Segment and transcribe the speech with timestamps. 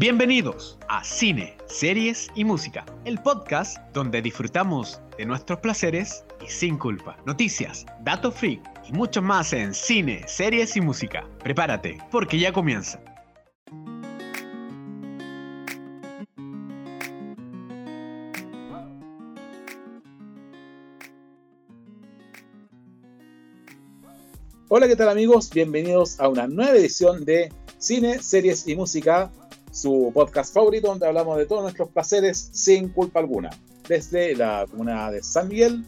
[0.00, 6.78] Bienvenidos a Cine, Series y Música, el podcast donde disfrutamos de nuestros placeres y sin
[6.78, 7.18] culpa.
[7.26, 11.28] Noticias, datos freak y mucho más en Cine, Series y Música.
[11.44, 12.98] Prepárate, porque ya comienza.
[24.70, 25.50] Hola, ¿qué tal amigos?
[25.50, 29.30] Bienvenidos a una nueva edición de Cine, Series y Música,
[29.70, 33.50] su podcast favorito donde hablamos de todos nuestros placeres sin culpa alguna.
[33.88, 35.84] Desde la comuna de San Miguel,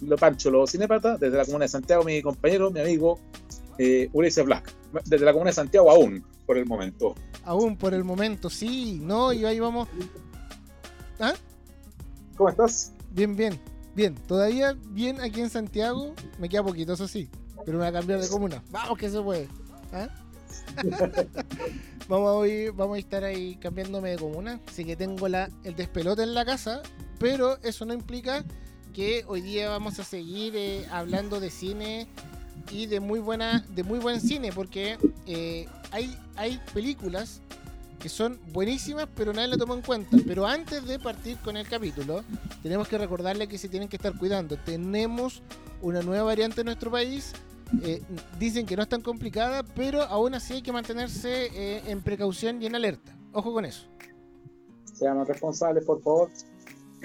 [0.00, 3.18] lo Pancho Lo Cinepata, desde la comuna de Santiago, mi compañero, mi amigo
[3.78, 4.72] eh, Ulises Black.
[5.04, 7.14] Desde la comuna de Santiago aún, por el momento.
[7.44, 9.88] Aún por el momento, sí, no, y ahí vamos.
[11.20, 11.34] ¿Ah?
[12.36, 12.92] ¿Cómo estás?
[13.12, 13.58] Bien, bien,
[13.94, 14.14] bien.
[14.14, 17.30] Todavía bien aquí en Santiago, me queda poquito, eso sí,
[17.64, 18.62] pero me voy a cambiar de comuna.
[18.70, 19.48] Vamos que se puede.
[19.92, 20.08] ¿Ah?
[22.08, 24.60] vamos, a estar ahí cambiándome de comuna.
[24.68, 26.82] Así que tengo la, el despelote en la casa.
[27.18, 28.44] Pero eso no implica
[28.92, 32.08] que hoy día vamos a seguir eh, hablando de cine
[32.70, 37.42] y de muy buena de muy buen cine porque eh, hay, hay películas
[38.00, 41.68] que son buenísimas pero nadie lo tomó en cuenta pero antes de partir con el
[41.68, 42.24] capítulo
[42.62, 45.42] tenemos que recordarle que se tienen que estar cuidando tenemos
[45.82, 47.32] una nueva variante en nuestro país
[47.82, 48.02] eh,
[48.38, 52.62] dicen que no es tan complicada, pero aún así hay que mantenerse eh, en precaución
[52.62, 53.16] y en alerta.
[53.32, 53.86] Ojo con eso.
[54.92, 56.30] Seamos responsables, por favor.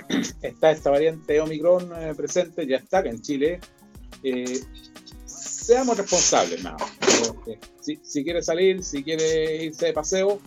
[0.41, 3.59] Está esta variante Omicron eh, presente, ya está en Chile.
[5.25, 6.77] seamos responsables, nada.
[7.81, 10.39] Si, si, quiere salir, si quiere irse de paseo,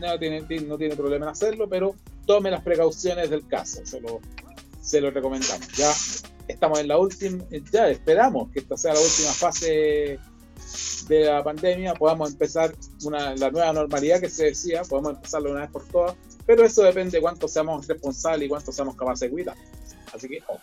[0.00, 1.94] no tiene, no tiene problema en hacerlo, pero
[2.26, 3.84] tome las precauciones del caso.
[3.84, 4.20] Se lo,
[4.80, 5.68] se lo recomendamos.
[5.76, 5.92] Ya
[6.48, 10.18] estamos en la última, ya esperamos que esta sea la última fase
[11.08, 15.60] de la pandemia, podamos empezar una, la nueva normalidad que se decía, podemos empezarlo una
[15.60, 19.30] vez por todas, pero eso depende de cuánto seamos responsables y cuánto seamos capaces de
[19.30, 19.56] cuidar.
[20.12, 20.60] Así que, ojo.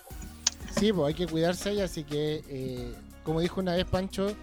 [0.80, 2.94] Sí, pues hay que cuidarse así que, eh,
[3.24, 4.36] como dijo una vez Pancho,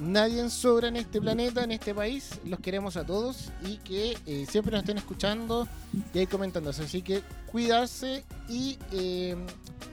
[0.00, 2.40] nadie sobra en este planeta, en este país.
[2.44, 5.68] Los queremos a todos y que eh, siempre nos estén escuchando
[6.12, 6.70] y ahí comentando.
[6.70, 9.36] Así que cuidarse y eh,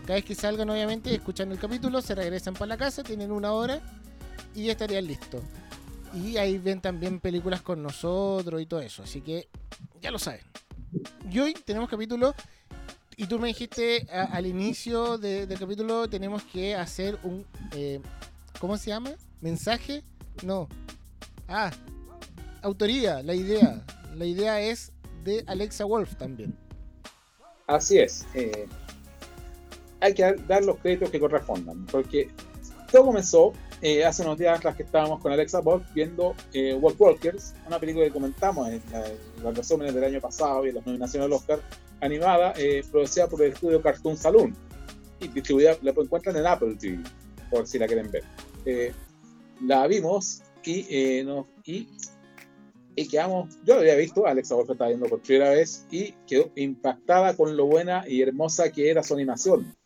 [0.03, 3.51] cada vez que salgan, obviamente, escuchando el capítulo, se regresan para la casa, tienen una
[3.51, 3.81] hora
[4.55, 5.41] y ya estarían listos.
[6.13, 9.03] Y ahí ven también películas con nosotros y todo eso.
[9.03, 9.49] Así que
[10.01, 10.41] ya lo saben.
[11.29, 12.33] Y hoy tenemos capítulo.
[13.17, 17.45] Y tú me dijiste al inicio del capítulo tenemos que hacer un...
[17.71, 17.99] Eh,
[18.59, 19.11] ¿Cómo se llama?
[19.41, 20.03] ¿Mensaje?
[20.43, 20.67] No.
[21.47, 21.71] Ah,
[22.61, 23.83] autoría, la idea.
[24.15, 24.91] La idea es
[25.23, 26.57] de Alexa Wolf también.
[27.67, 28.25] Así es.
[28.33, 28.67] Eh,
[29.99, 32.29] hay que dar los créditos que correspondan, porque
[32.91, 37.53] todo comenzó eh, hace unos días atrás que estábamos con Alexa Wolf viendo eh, Walkers,
[37.67, 38.81] una película que comentamos en,
[39.43, 41.59] los resúmenes del año pasado y en las nominaciones del Oscar,
[42.01, 44.55] animada, eh, producida por el estudio Cartoon Saloon
[45.19, 47.03] y distribuida, la encuentran en Apple TV,
[47.51, 48.23] por si la quieren ver.
[49.61, 51.87] Eh, la vimos y, nos, y,
[52.95, 56.51] y, quedamos, yo la había visto, Alexa Wolf estaba viendo por primera vez y quedó
[56.55, 59.77] impactada con lo buena y hermosa que era su animación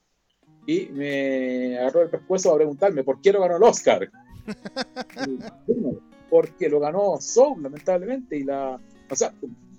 [0.65, 4.09] y me agarró el pescuezo a preguntarme por qué lo ganó el Oscar.
[6.29, 8.79] porque lo ganó Soul, lamentablemente, y la.
[9.09, 9.33] O sea,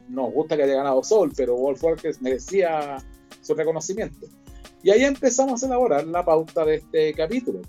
[0.09, 2.98] nos gusta que haya ganado Soul, pero Wolf Walkers merecía
[3.41, 4.26] su reconocimiento.
[4.82, 7.60] Y ahí empezamos a elaborar la pauta de este capítulo.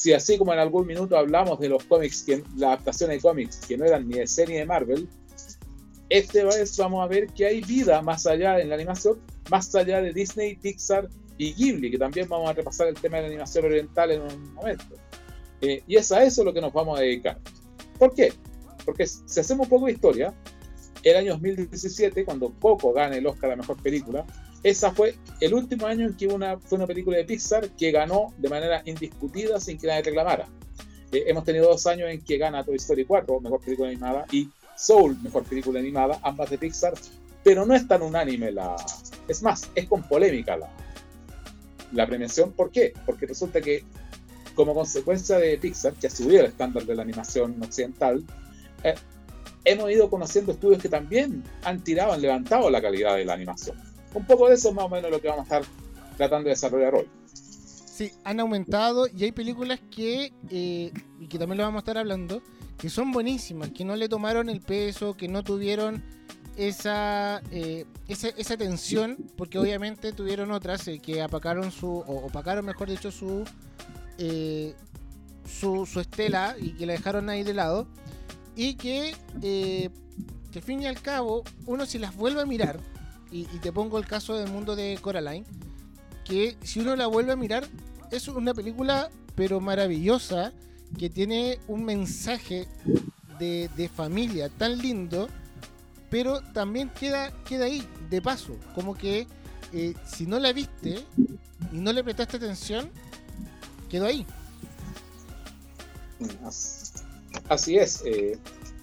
[0.00, 3.58] Si así como en algún minuto hablamos de los cómics, que, la adaptación de cómics
[3.68, 5.06] que no eran ni de serie de Marvel,
[6.08, 9.18] este vez vamos a ver que hay vida más allá en la animación,
[9.50, 13.24] más allá de Disney, Pixar y Ghibli, que también vamos a repasar el tema de
[13.24, 14.86] la animación oriental en un momento.
[15.60, 17.38] Eh, y es a eso lo que nos vamos a dedicar.
[17.98, 18.32] ¿Por qué?
[18.86, 20.32] Porque si hacemos un poco de historia,
[21.02, 24.24] el año 2017, cuando Coco gana el Oscar a la mejor película,
[24.62, 28.34] esa fue el último año en que una, fue una película de Pixar que ganó
[28.36, 30.46] de manera indiscutida sin que nadie reclamara.
[31.12, 34.48] Eh, hemos tenido dos años en que gana Toy Story 4, mejor película animada, y
[34.76, 36.94] Soul, mejor película animada, ambas de Pixar,
[37.42, 38.76] pero no es tan unánime la...
[39.26, 40.70] Es más, es con polémica la,
[41.92, 42.52] la premiación.
[42.52, 42.92] ¿Por qué?
[43.06, 43.84] Porque resulta que
[44.54, 48.22] como consecuencia de Pixar, que ha subido el estándar de la animación occidental,
[48.84, 48.94] eh,
[49.64, 53.76] hemos ido conociendo estudios que también han tirado, han levantado la calidad de la animación.
[54.14, 55.72] Un poco de eso es más o menos lo que vamos a estar
[56.16, 57.08] tratando de desarrollar hoy.
[57.34, 61.98] Sí, han aumentado y hay películas que, eh, y que también lo vamos a estar
[61.98, 62.42] hablando,
[62.78, 66.02] que son buenísimas, que no le tomaron el peso, que no tuvieron
[66.56, 72.90] esa, eh, esa, tensión, porque obviamente tuvieron otras eh, que apacaron su, o opacaron mejor
[72.90, 73.44] dicho, su,
[74.18, 74.74] eh,
[75.46, 77.86] su, su, estela y que la dejaron ahí de lado,
[78.56, 79.14] y que
[80.50, 82.80] que al fin y al cabo, uno si las vuelve a mirar,
[83.30, 85.46] y, te pongo el caso del mundo de Coraline,
[86.24, 87.66] que si uno la vuelve a mirar,
[88.10, 90.52] es una película pero maravillosa,
[90.98, 92.66] que tiene un mensaje
[93.38, 95.28] de, de familia tan lindo,
[96.10, 99.26] pero también queda, queda ahí, de paso, como que
[99.72, 101.04] eh, si no la viste
[101.72, 102.90] y no le prestaste atención,
[103.88, 104.26] quedó ahí.
[107.48, 108.02] Así es.
[108.04, 108.38] eh,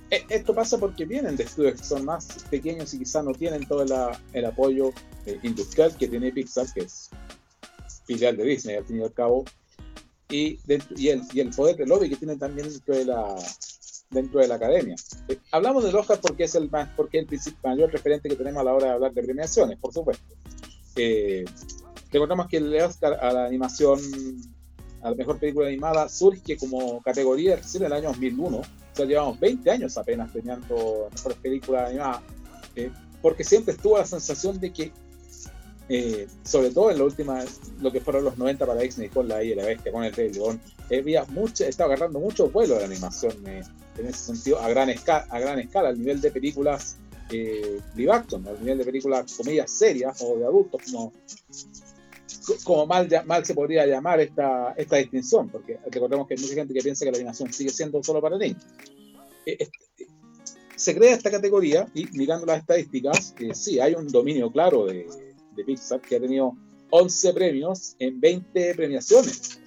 [0.09, 3.83] esto pasa porque vienen de estudios que son más pequeños y quizás no tienen todo
[3.85, 4.91] la- el apoyo
[5.25, 7.09] eh, industrial que tiene Pixar, que es
[8.05, 9.43] filial de Disney al fin y al cabo,
[10.29, 13.35] y, dentro- y, el, y el poder de lobby que tienen también dentro de la,
[14.09, 14.95] dentro de la academia.
[15.27, 17.27] Eh, hablamos del Oscar porque es el más, porque el
[17.63, 20.23] mayor referente que tenemos a la hora de hablar de premiaciones, por supuesto.
[20.95, 21.43] Eh,
[22.11, 23.99] recordamos que el Oscar a la animación,
[25.01, 28.61] a la mejor película animada, surge como categoría recién en el año 2001.
[29.05, 32.21] Llevamos 20 años apenas premiando mejores películas animadas,
[32.75, 32.91] eh,
[33.21, 34.91] porque siempre estuvo la sensación de que,
[35.89, 37.43] eh, sobre todo en la última,
[37.79, 40.13] lo que fueron los 90 para Disney con la I y la Bestia, con el
[40.13, 40.59] Rey León,
[40.91, 43.61] había mucho, estaba agarrando mucho vuelo la animación eh,
[43.97, 46.97] en ese sentido, a gran, escala, a gran escala, al nivel de películas
[47.31, 51.13] eh, live action, al nivel de películas, comillas, serias o de adultos, como,
[52.63, 56.73] como mal, mal se podría llamar esta, esta distinción, porque recordemos que hay mucha gente
[56.73, 58.63] que piensa que la animación sigue siendo solo para niños.
[59.45, 60.07] Eh, este,
[60.75, 65.07] se crea esta categoría y mirando las estadísticas, eh, sí, hay un dominio claro de,
[65.55, 66.55] de Pixar que ha tenido
[66.89, 69.59] 11 premios en 20 premiaciones.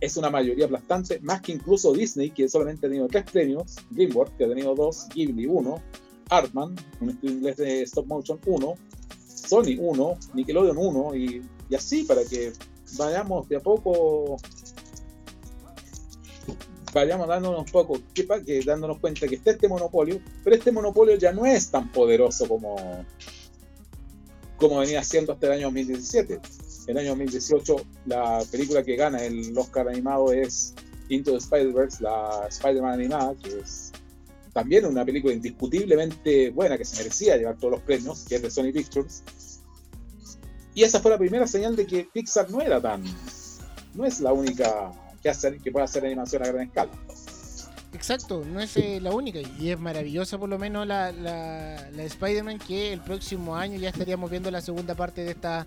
[0.00, 4.32] Es una mayoría aplastante, más que incluso Disney, que solamente ha tenido 3 premios, DreamWorks,
[4.38, 5.82] que ha tenido 2, Ghibli 1,
[6.30, 8.74] Artman, un estudio inglés de stop motion 1,
[9.50, 12.52] Sony 1, Nickelodeon 1, y, y así para que
[12.96, 14.36] vayamos de a poco
[16.92, 21.16] vayamos dándonos un poco, que, que dándonos cuenta que está este monopolio, pero este monopolio
[21.16, 22.76] ya no es tan poderoso como,
[24.56, 26.40] como venía siendo hasta el año 2017.
[26.86, 27.76] El año 2018
[28.06, 30.74] la película que gana el Oscar animado es
[31.08, 33.92] Into the Spider-Verse, la Spider-Man animada, que es
[34.60, 38.50] también una película indiscutiblemente buena, que se merecía llevar todos los premios, que es de
[38.50, 39.22] Sony Pictures.
[40.74, 43.02] Y esa fue la primera señal de que Pixar no era tan,
[43.94, 44.92] no es la única
[45.22, 46.90] que, hace, que puede hacer animación a gran escala.
[47.94, 52.02] Exacto, no es eh, la única y es maravillosa por lo menos la, la, la
[52.04, 55.66] Spider-Man que el próximo año ya estaríamos viendo la segunda parte de esta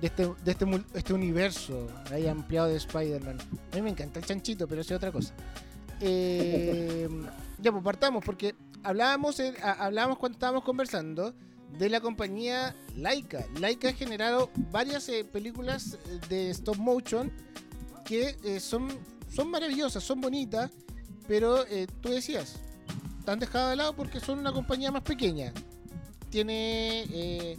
[0.00, 0.64] de este, de este,
[0.94, 3.38] este universo ahí ampliado de Spider-Man.
[3.72, 5.34] A mí me encanta el chanchito, pero es otra cosa.
[6.04, 7.08] Eh,
[7.62, 11.34] ya, pues partamos porque hablábamos, hablábamos cuando estábamos conversando
[11.78, 13.46] de la compañía Laika.
[13.58, 17.32] Laika ha generado varias eh, películas eh, de stop motion
[18.04, 18.88] que eh, son,
[19.28, 20.70] son maravillosas, son bonitas,
[21.26, 21.64] pero
[22.00, 22.56] tú decías,
[23.18, 25.52] están dejadas de lado porque son una compañía más pequeña.
[26.30, 27.58] Tiene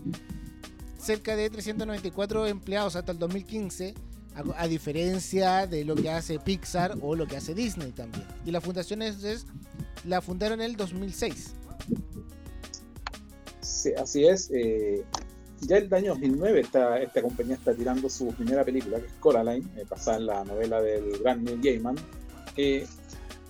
[0.97, 3.93] cerca de 394 empleados hasta el 2015,
[4.35, 8.25] a, a diferencia de lo que hace Pixar o lo que hace Disney también.
[8.45, 9.45] Y la fundación es, es-
[10.05, 11.53] la fundaron en el 2006.
[13.61, 14.49] Sí, así es.
[14.53, 15.03] eh,
[15.61, 19.65] ya el año 2009 esta, esta compañía está tirando su primera película, que es Coraline,
[19.77, 21.95] eh, basada en la novela del gran Neil Gaiman,
[22.57, 22.85] eh,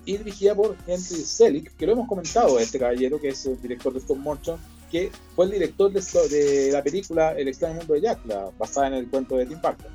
[0.05, 3.93] y dirigida por Henry Selick, que lo hemos comentado, este caballero, que es el director
[3.93, 4.59] de Stop Motion,
[4.91, 8.87] que fue el director de, de la película El extraño mundo de Jack, la, basada
[8.87, 9.91] en el cuento de Tim Burton.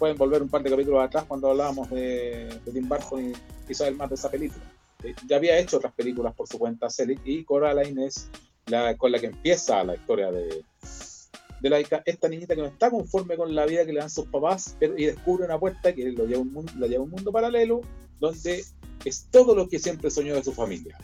[0.00, 3.32] Pueden volver un par de capítulos atrás cuando hablábamos de, de Tim Burton y,
[3.70, 4.64] y saber más de esa película.
[5.04, 8.28] Eh, ya había hecho otras películas por su cuenta Selick, y Coraline es
[8.66, 10.64] la, con la que empieza la historia de,
[11.60, 14.26] de Laika, esta niñita que no está conforme con la vida que le dan sus
[14.26, 17.10] papás pero- y descubre una puerta que lo lleva un mundo, la lleva a un
[17.10, 17.82] mundo paralelo
[18.18, 18.64] donde
[19.04, 20.96] es todo lo que siempre soñó de su familia.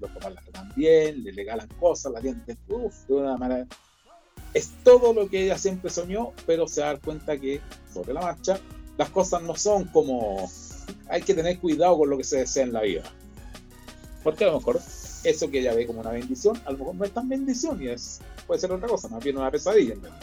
[0.00, 2.20] Los papás la tratan bien, le regalan cosas, la
[2.68, 3.66] uff, de una manera.
[4.54, 7.60] Es todo lo que ella siempre soñó, pero se da cuenta que
[7.92, 8.58] sobre la marcha
[8.96, 10.50] las cosas no son como.
[11.08, 13.02] Hay que tener cuidado con lo que se desea en la vida.
[14.22, 14.80] Porque a lo mejor
[15.24, 17.88] eso que ella ve como una bendición, a lo mejor no es tan bendición y
[17.88, 20.20] es, puede ser otra cosa, más bien una pesadilla realidad.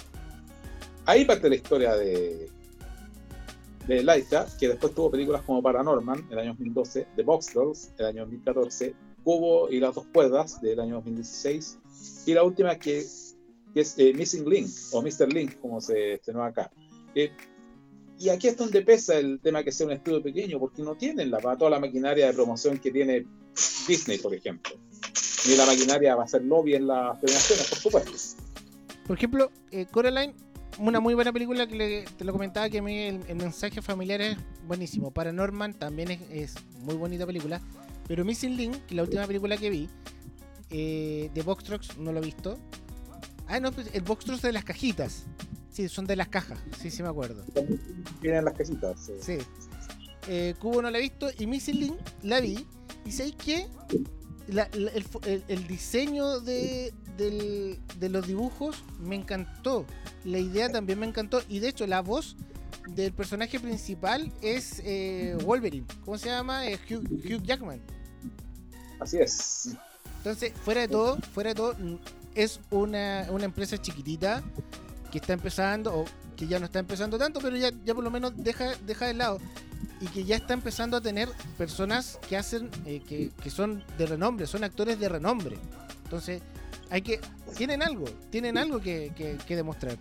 [1.06, 2.50] Ahí parte la historia de,
[3.88, 8.06] de Laika, que después tuvo películas como Paranorman, el año 2012, The Box Girls, el
[8.06, 11.78] año 2014, Cubo y las dos cuerdas, del año 2016,
[12.28, 13.06] y la última que,
[13.74, 15.32] que es eh, Missing Link, o Mr.
[15.32, 16.72] Link, como se estrenó acá.
[17.16, 17.32] Eh,
[18.20, 21.32] y aquí es donde pesa el tema que sea un estudio pequeño, porque no tienen
[21.32, 23.26] la, toda la maquinaria de promoción que tiene
[23.88, 24.76] Disney, por ejemplo.
[25.48, 28.12] Ni la maquinaria va a hacer lobby en las premiaciones, por supuesto.
[29.08, 30.36] Por ejemplo, eh, Coraline,
[30.78, 34.38] una muy buena película que te lo comentaba que a mí el, mensaje familiar es
[34.68, 35.12] buenísimo.
[35.12, 37.60] Paranorman también es, muy bonita película.
[38.08, 39.90] Pero Missing Link, la última película que vi,
[40.70, 42.60] de Box no lo he visto.
[43.52, 45.26] Ah, no, pues, el Box Trucks de las cajitas.
[45.72, 46.58] Sí, son de las cajas.
[46.82, 47.44] Sí, sí me acuerdo.
[48.22, 49.12] Vienen las cajitas.
[49.22, 49.38] Sí.
[50.30, 52.66] Eh, Cubo no la he visto y Missing Link la vi.
[53.06, 53.68] Y sé que
[54.48, 59.86] el, diseño de, de los dibujos me encantó.
[60.24, 61.42] La idea también me encantó.
[61.50, 62.38] Y de hecho, la voz
[62.88, 65.86] del personaje principal es eh, Wolverine.
[66.06, 66.70] ¿Cómo se llama?
[66.70, 67.82] Eh, Hugh, Jackman.
[69.00, 69.76] Así es.
[70.20, 71.76] Entonces, fuera de todo, fuera de todo,
[72.36, 74.44] es una, empresa chiquitita
[75.12, 78.12] que está empezando, o que ya no está empezando tanto, pero ya, ya por lo
[78.12, 79.40] menos deja, deja de lado.
[80.00, 84.06] Y que ya está empezando a tener personas que hacen, eh, que, que son de
[84.06, 85.58] renombre, son actores de renombre.
[86.04, 86.42] Entonces,
[86.90, 87.20] hay que,
[87.56, 89.12] tienen algo, tienen algo que,
[89.46, 89.98] que demostrar.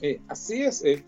[0.00, 0.84] Eh, así es.
[0.84, 1.04] Eh,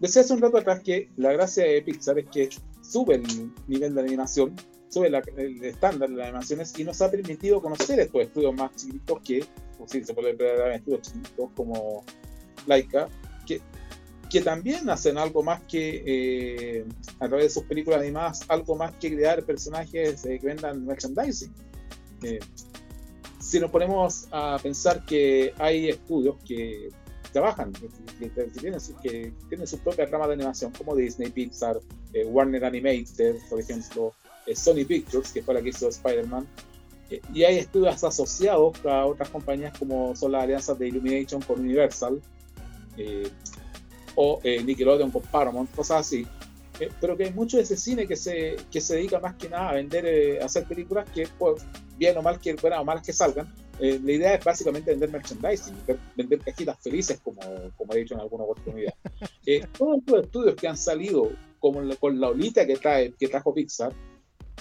[0.00, 2.50] decía hace un rato atrás que la gracia de Pixar es que
[2.82, 4.54] sube el nivel de animación,
[4.88, 9.20] sube el estándar de las animaciones y nos ha permitido conocer estos estudios más chiquitos
[9.22, 9.44] que,
[9.78, 12.04] o si se puede ver estudios chiquitos como
[12.66, 13.08] Laika,
[13.46, 13.60] que,
[14.30, 16.84] que también hacen algo más que, eh,
[17.20, 21.52] a través de sus películas animadas, algo más que crear personajes que vendan merchandising.
[23.40, 26.90] si nos ponemos a pensar que hay estudios que
[27.32, 27.88] trabajan, que,
[28.58, 31.78] tienen, que tienen su propia rama de animación, como Disney, Pixar,
[32.14, 36.46] eh, Warner Animated, por ejemplo, eh, Sony Pictures, que fue la que hizo Spider-Man.
[37.10, 41.60] Eh, y hay estudios asociados a otras compañías como son las alianzas de Illumination con
[41.60, 42.20] Universal,
[44.14, 46.26] o Nickelodeon con Paramount, cosas así.
[47.00, 49.70] pero que hay mucho de ese cine que se, que se dedica más que nada
[49.70, 51.62] a vender, a hacer películas que, pues,
[51.98, 55.10] bien o mal que, buenas o malas que salgan, eh, la idea es básicamente vender
[55.10, 55.74] merchandising,
[56.16, 57.40] vender, cajitas felices, como,
[57.76, 58.94] como he dicho en alguna oportunidad.
[59.48, 63.54] Eh, todos los estudios que han salido, como con la olita que, trae, que trajo
[63.54, 63.92] Pixar,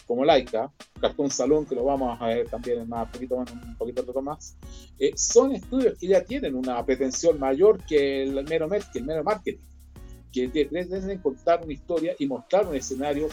[0.05, 4.21] como Laika, Cartoon Salón, que lo vamos a ver también en más, poquito, un poquito
[4.21, 4.55] más,
[5.00, 9.24] eh, son estudios que ya tienen una pretensión mayor que el mero, que el mero
[9.24, 9.59] marketing,
[10.31, 13.29] que pretenden contar una historia y mostrar un escenario,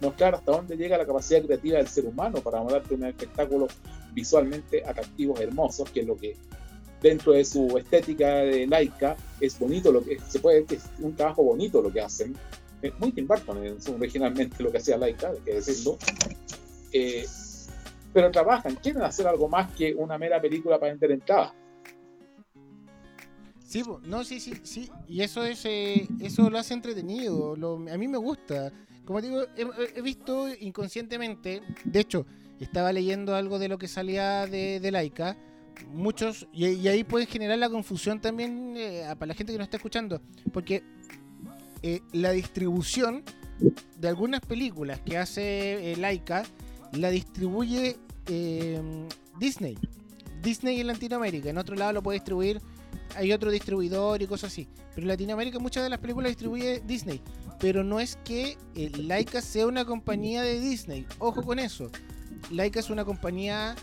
[0.00, 3.68] mostrar hasta dónde llega la capacidad creativa del ser humano para mostrarte un espectáculo
[4.12, 6.36] visualmente atractivos, hermosos, que es lo que
[7.02, 11.42] dentro de su estética de laica es bonito, lo que se puede es un trabajo
[11.42, 12.34] bonito lo que hacen.
[12.84, 15.96] Es muy Tim Burton originalmente lo que hacía laica, hay que decirlo.
[16.92, 17.24] Eh,
[18.12, 21.54] pero trabajan, quieren hacer algo más que una mera película para vender entrada.
[23.64, 24.90] Sí, no, sí, sí, sí.
[25.08, 27.54] Y eso es, eh, eso lo hace entretenido.
[27.90, 28.70] a mí me gusta.
[29.06, 32.26] Como digo, he, visto inconscientemente, de hecho,
[32.60, 35.38] estaba leyendo algo de lo que salía de, de Laika.
[35.88, 39.78] Muchos, y, ahí puede generar la confusión también eh, para la gente que nos está
[39.78, 40.20] escuchando,
[40.52, 40.84] porque
[41.86, 43.22] eh, la distribución
[43.98, 46.44] de algunas películas que hace eh, Laika
[46.92, 47.98] la distribuye
[49.38, 49.76] Disney.
[50.40, 52.62] Disney en Latinoamérica, en otro lado lo puede distribuir,
[53.16, 54.66] hay otro distribuidor y cosas así.
[54.94, 57.20] Pero en Latinoamérica muchas de las películas distribuye Disney.
[57.60, 61.06] Pero no es que Laika sea una compañía de Disney.
[61.18, 61.90] Ojo con eso.
[62.50, 63.76] Laika es una compañía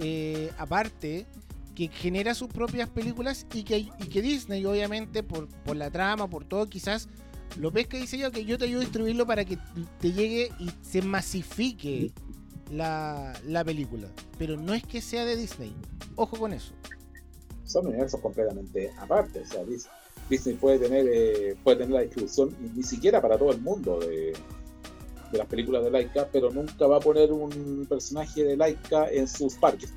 [0.00, 1.26] eh, aparte
[1.74, 6.44] que genera sus propias películas y que, y que Disney, obviamente, por, la trama, por
[6.44, 7.08] todo, quizás
[7.56, 9.58] lo pesca y dice yo que yo te ayudo a distribuirlo para que
[10.00, 12.12] te llegue y se masifique
[12.70, 14.08] la, película.
[14.38, 15.74] Pero no es que sea de Disney.
[16.16, 16.72] Ojo con eso.
[17.64, 19.40] Son universos completamente aparte.
[19.40, 19.62] O sea,
[20.28, 24.34] Disney puede tener, eh, puede tener la distribución ni siquiera para todo el mundo de,
[25.30, 29.28] de las películas de Laika, pero nunca va a poner un personaje de Laika en
[29.28, 29.92] sus parques,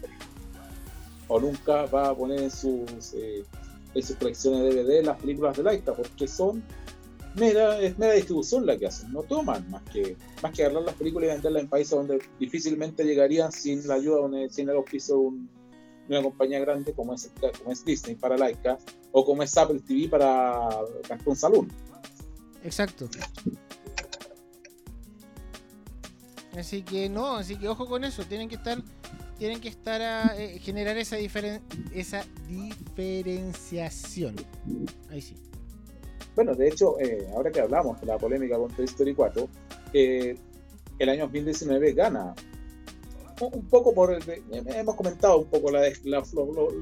[1.27, 3.43] o nunca va a poner en sus, eh,
[3.93, 6.63] en sus colecciones de DVD las películas de Laika, porque son
[7.35, 10.95] mera, es mera distribución la que hacen, no toman más que, más que agarrar las
[10.95, 15.61] películas y venderlas en países donde difícilmente llegarían sin la ayuda, sin el oficio de,
[16.09, 18.77] una compañía grande como es, como es Disney para Laika,
[19.11, 20.69] o como es Apple TV para
[21.07, 21.71] Cartoon Saloon.
[22.63, 23.09] Exacto.
[26.57, 28.83] Así que no, así que ojo con eso, tienen que estar
[29.37, 34.35] tienen que estar a eh, generar esa esa diferenciación.
[35.09, 35.35] Ahí sí.
[36.35, 39.47] Bueno, de hecho, eh, ahora que hablamos de la polémica con Toy Story 4,
[39.93, 40.37] eh,
[40.99, 42.33] el año 2019 gana
[43.39, 44.15] un poco por
[44.51, 46.23] hemos comentado un poco la, la,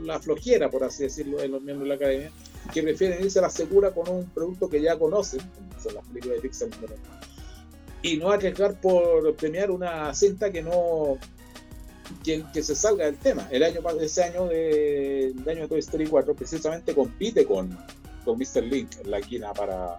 [0.04, 2.32] la, flojera, por así decirlo, de los miembros de la academia,
[2.74, 6.06] que prefieren irse a la segura con un producto que ya conocen, como son las
[6.08, 6.70] películas de Pixar
[8.02, 11.18] y no arriesgar por premiar una cinta que no
[12.24, 13.48] que, se salga del tema.
[13.52, 17.78] El año ese año de, el año de Toy Story 4 precisamente compite con,
[18.30, 18.64] con Mr.
[18.64, 19.98] Link en la esquina para,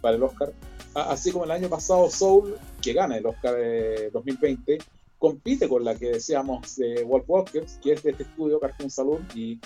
[0.00, 0.52] para el Oscar.
[0.94, 4.78] Así como el año pasado Soul, que gana el Oscar de 2020,
[5.18, 9.24] compite con la que decíamos de Wolf Walkers, que es de este estudio Cartoon Saloon,
[9.36, 9.60] y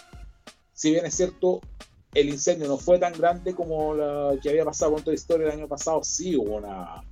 [0.75, 1.61] si bien es cierto,
[2.13, 5.47] el incendio no fue tan grande como la que había pasado con toda la historia
[5.47, 7.03] el año pasado, sí hubo una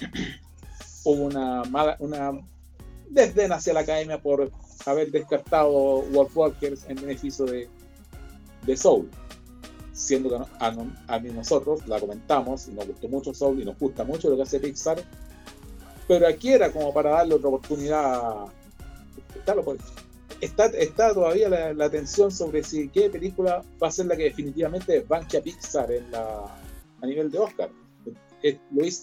[1.04, 1.62] hubo una
[1.98, 2.32] una
[3.10, 4.50] desdén hacia la academia por
[4.86, 7.68] haber descartado Wolf Walkers en beneficio de,
[8.66, 9.08] de Soul
[9.94, 14.02] siendo que a, mí nosotros la comentamos y nos gustó mucho Soul y nos gusta
[14.02, 15.02] mucho lo que hace Pixar,
[16.08, 18.46] pero aquí era como para darle otra oportunidad.
[20.40, 24.24] Está, está todavía la, la, tensión sobre si qué película va a ser la que
[24.24, 26.60] definitivamente banque a Pixar en la,
[27.00, 27.70] a nivel de Oscar.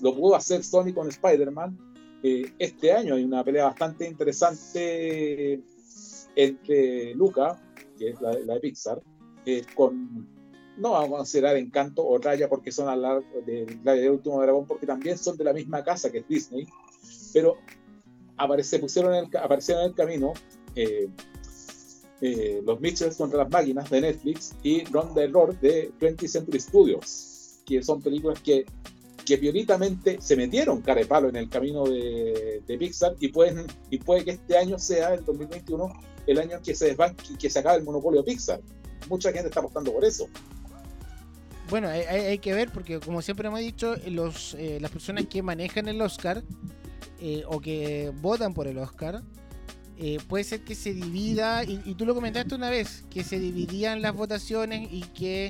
[0.01, 1.77] lo, pudo hacer Sony con Spider-Man.
[2.21, 5.61] Eh, este año hay una pelea bastante interesante
[6.35, 7.59] entre Luca,
[7.97, 9.01] que es la, de Pixar,
[9.45, 10.27] eh, con
[10.77, 14.87] no vamos a considerar Encanto o Raya porque son al lado de Último Dragón, porque
[14.87, 16.67] también son de la misma casa que Disney,
[17.33, 17.57] pero
[18.37, 20.33] aparece, aparecieron en el camino
[20.75, 21.07] eh,
[22.21, 26.59] eh, los Mitchells contra las máquinas de Netflix y Ron the Lord de 20th Century
[26.59, 28.65] Studios, que son películas que,
[29.25, 34.31] que se metieron cara palo en el camino de, Pixar y, pueden, y puede que
[34.31, 35.91] este año sea, el 2021,
[36.27, 38.61] el año en que se desbanque que se acabe el monopolio de Pixar.
[39.09, 40.27] Mucha gente está apostando por eso
[41.71, 45.87] bueno, hay, que ver porque como siempre hemos dicho, los, eh, las personas que manejan
[45.87, 46.43] el Oscar
[47.21, 49.23] eh, o que votan por el Oscar,
[49.97, 54.01] eh, puede ser que se divida, y, tú lo comentaste una vez, que se dividían
[54.01, 55.49] las votaciones y que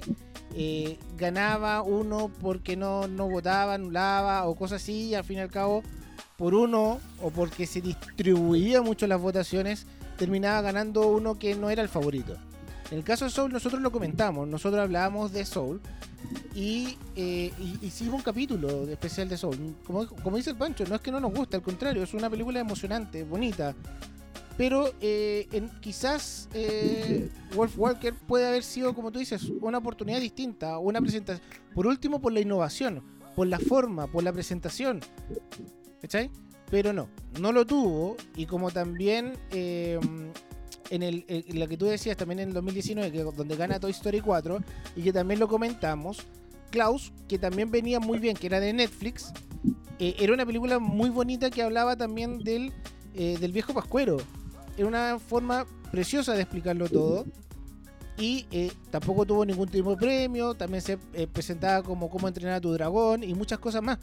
[1.17, 5.50] ganaba uno porque no, no votaba, anulaba o cosas así, y al fin y al
[5.50, 5.81] cabo,
[6.38, 11.81] por uno o porque se distribuía mucho las votaciones, terminaba ganando uno que no era
[11.81, 12.38] el favorito.
[12.91, 15.79] En el caso de Soul nosotros lo comentamos, nosotros hablábamos de Soul
[16.53, 19.77] y, eh, hicimos un capítulo especial de Soul.
[19.86, 22.60] Como, dice el Pancho, no es que no nos guste, al contrario, es una película
[22.60, 23.74] emocionante, bonita.
[24.57, 25.48] Pero eh,
[25.79, 31.47] quizás eh, Wolf Walker puede haber sido, como tú dices, una oportunidad distinta, una presentación.
[31.73, 33.01] Por último, por la innovación,
[33.38, 34.99] por la forma, por la presentación.
[36.01, 36.30] ¿Cachai?
[36.69, 37.08] Pero no,
[37.39, 38.17] no lo tuvo.
[38.36, 39.38] Y como también
[40.91, 44.21] en, el, la que tú decías también en el 2019, que, donde gana Toy Story
[44.21, 44.60] 4,
[44.95, 46.19] y que también lo comentamos,
[46.69, 49.34] Klaus, que también venía muy bien, que era de Netflix,
[49.99, 52.73] eh, era una película muy bonita que hablaba también del,
[53.13, 54.17] eh, del viejo Pascuero.
[54.75, 57.25] Era una forma preciosa de explicarlo todo.
[58.17, 60.56] Y eh, tampoco tuvo ningún tipo de premio.
[60.56, 63.99] También se presentaba como cómo entrenar a tu dragón y muchas cosas más.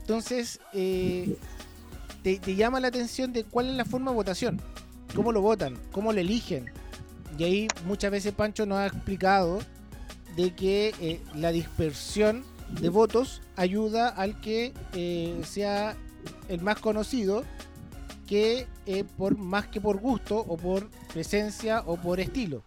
[0.00, 4.60] Entonces, te, llama la atención de cuál es la forma de votación
[5.14, 6.70] cómo lo votan, cómo lo eligen.
[7.38, 9.60] Y ahí muchas veces Pancho nos ha explicado
[10.36, 12.44] de que eh, la dispersión
[12.80, 15.96] de votos ayuda al que eh, sea
[16.48, 17.44] el más conocido
[18.26, 22.62] que eh, por más que por gusto o por presencia o por estilo.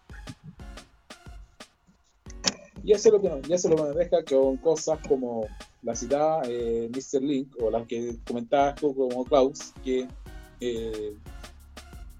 [2.84, 5.46] Y eso lo que ya se lo maneja con cosas como
[5.82, 7.20] la citada Mr.
[7.20, 10.06] Link o las que comentabas como Klaus, que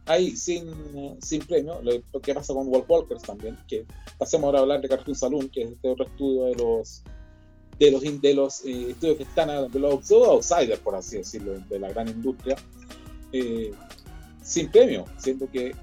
[0.06, 0.70] ahí sin,
[1.20, 3.84] sin premio, lo que pasa con Wolf Walkers también, que
[4.18, 7.02] pasemos ahora a hablar de Cartoon Saloon, que es este otro estudio de los
[7.78, 11.78] de los, de los eh, estudios que están de los outsiders, por así decirlo, de
[11.78, 12.56] la gran industria,
[13.32, 13.72] eh,
[14.42, 15.74] sin premio, siendo que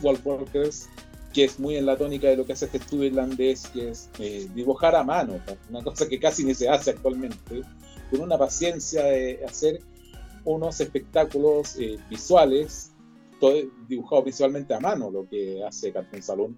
[0.00, 0.88] Wolf Walkers,
[1.32, 4.08] que es muy en la tónica de lo que hace este estudio irlandés, que es
[4.18, 7.62] eh, dibujar a mano, una cosa que casi ni se hace actualmente,
[8.10, 9.80] con una paciencia de hacer
[10.44, 12.92] unos espectáculos eh, visuales,
[13.38, 13.54] todo
[13.88, 16.56] dibujado visualmente a mano, lo que hace Cartoon Salón,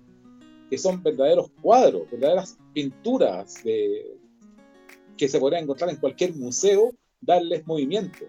[0.69, 4.17] que son verdaderos cuadros, verdaderas pinturas de,
[5.17, 8.25] que se podrían encontrar en cualquier museo, darles movimiento.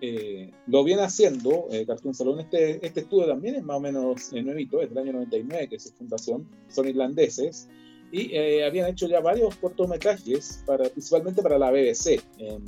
[0.00, 2.40] Eh, lo viene haciendo eh, Cartoon Salón.
[2.40, 5.84] Este, este estudio también es más o menos nuevito, es del año 99, que es
[5.84, 7.68] su fundación, son irlandeses,
[8.10, 12.62] y habían hecho ya varios cortometrajes, para, principalmente para la BBC en,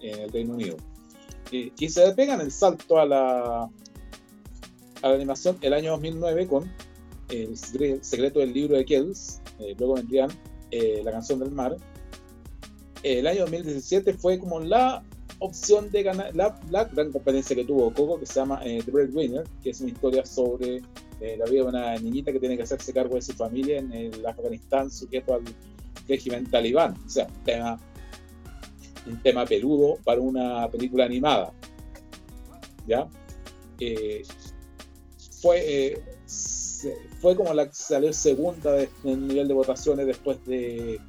[0.00, 0.76] en el Reino Unido
[1.50, 3.70] y, se pegan el salto a la,
[5.02, 6.70] a la animación el año 2009 con
[7.28, 10.30] El secreto del libro de Kells, eh, luego vendrían
[10.70, 11.76] eh, La canción del mar.
[13.02, 15.02] El año 2017 fue como la
[15.38, 19.44] opción de ganar, la, gran competencia que tuvo Coco, que se llama eh, The Breadwinner,
[19.62, 20.82] que es una historia sobre
[21.20, 24.26] la vida de una niñita que tiene que hacerse cargo de su familia en el
[24.26, 25.42] Afganistán sujeto al
[26.06, 26.94] régimen talibán.
[27.06, 27.78] O sea, tema
[29.06, 31.52] un tema peludo para una película animada.
[32.86, 33.08] ¿Ya?
[33.80, 34.22] Eh,
[35.40, 36.02] fue, eh,
[37.20, 41.00] fue como la que salió segunda en el nivel de votaciones después de,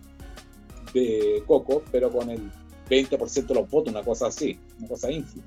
[0.94, 2.52] de Coco, pero con el
[2.90, 4.58] 20% de los votos, una cosa así.
[4.80, 5.44] una cosa ínfima.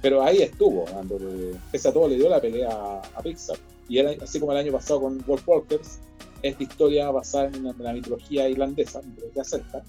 [0.00, 3.58] Pero ahí estuvo, dándole, pese a todo le dio la pelea a, Pixar.
[3.88, 5.98] Y era, así como el año pasado con Wolf Walkers,
[6.42, 9.82] esta historia basada en, la mitología irlandesa, mitología celta,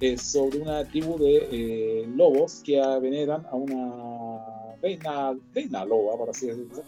[0.00, 6.30] es sobre una tribu de eh, lobos que veneran a una reina, reina loba, por
[6.30, 6.82] así decirlo,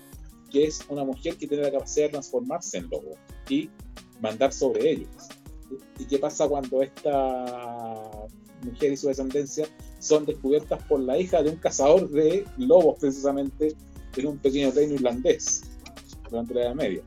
[0.51, 3.17] que es una mujer que tiene la capacidad de transformarse en lobo
[3.49, 3.71] y
[4.21, 5.09] mandar sobre ellos.
[5.99, 7.45] ¿Y qué pasa cuando esta
[8.63, 9.67] mujer y su descendencia
[9.99, 13.75] son descubiertas por la hija de un cazador de lobos, precisamente,
[14.17, 15.63] en un pequeño reino irlandés
[16.29, 17.03] durante la Edad Media?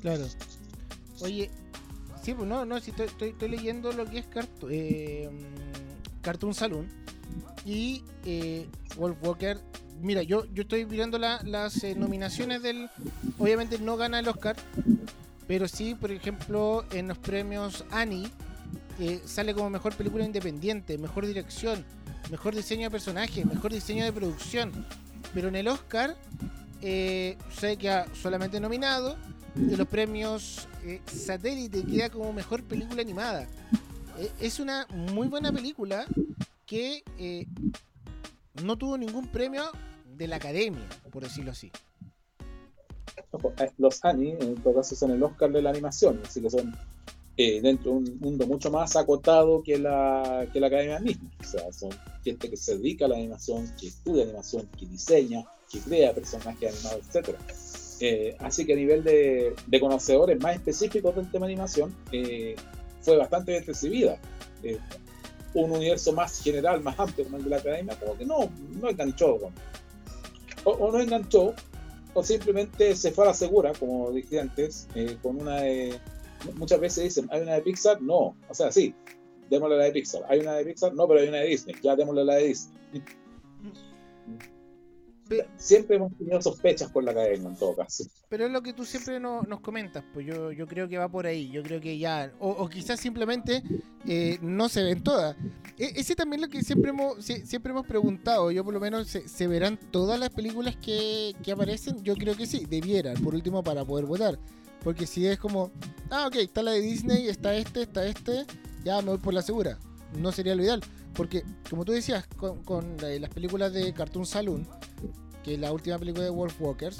[0.00, 0.24] Claro.
[1.20, 1.50] Oye,
[2.22, 4.26] sí, pues no, no, si estoy, leyendo lo que es
[4.70, 5.28] eh,
[6.22, 6.88] Cartoon Saloon
[7.64, 9.58] y eh, Wolf Walker
[10.00, 12.88] mira, yo, yo estoy mirando las eh, nominaciones del.
[13.38, 14.56] Obviamente no gana el Oscar,
[15.46, 18.30] pero sí, por ejemplo, en los premios Annie
[19.24, 21.84] sale como mejor película independiente, mejor dirección,
[22.30, 24.86] mejor diseño de personaje, mejor diseño de producción.
[25.34, 26.16] Pero en el Oscar
[26.80, 29.16] sé que ha solamente nominado.
[29.54, 33.46] De los premios eh, Satélite queda como mejor película animada.
[34.40, 36.06] es una muy buena película
[36.66, 37.02] que
[38.64, 39.64] no tuvo ningún premio
[40.16, 41.70] de la academia, por decirlo así.
[43.58, 46.74] Eh, los Annie, en todo caso, son el Oscar de la animación, así que son
[47.36, 51.30] eh, dentro de un mundo mucho más acotado que la, que la academia misma.
[51.40, 51.90] O sea, son
[52.24, 56.74] gente que se dedica a la animación, que estudia animación, que diseña, que crea personajes
[56.74, 57.36] animados, etc.
[58.04, 61.94] Eh, así que a nivel de, de, conocedores más específicos del tema de animación,
[63.00, 64.18] fue bastante bien recibida
[65.54, 68.88] un universo más general, más amplio como el de la academia, como que no, no
[68.88, 69.38] enganchó.
[70.64, 71.54] O, no enganchó,
[72.14, 75.98] o simplemente se fue a la segura, como dije antes, eh, con una de.
[76.54, 78.00] Muchas veces dicen, ¿hay una de Pixar?
[78.00, 78.36] No.
[78.48, 78.94] O sea, sí,
[79.50, 80.22] démosle la de Pixar.
[80.28, 80.94] ¿Hay una de Pixar?
[80.94, 81.76] No, pero hay una de Disney.
[81.82, 83.02] Ya démosle la de Disney.
[85.56, 88.04] Siempre hemos tenido sospechas por la cadena en todo caso.
[88.28, 91.26] Pero es lo que tú siempre nos comentas, pues yo, yo creo que va por
[91.26, 93.62] ahí, yo creo que ya, o, quizás simplemente
[94.06, 95.36] eh, no se ven todas.
[95.78, 99.08] E, ese también es lo que siempre hemos, siempre hemos preguntado, yo por lo menos,
[99.08, 102.02] ¿se, verán todas las películas que, que, aparecen?
[102.02, 104.38] Yo creo que sí, debieran, por último, para poder votar.
[104.82, 105.70] Porque si es como,
[106.10, 108.44] ah, ok, está la de Disney, está este, está este,
[108.84, 109.78] ya me voy por la segura.
[110.18, 110.82] No sería lo ideal.
[111.14, 114.66] Porque, como tú decías, con, con eh, las películas de Cartoon Saloon,
[115.42, 116.98] que la última película de Wolf Walkers,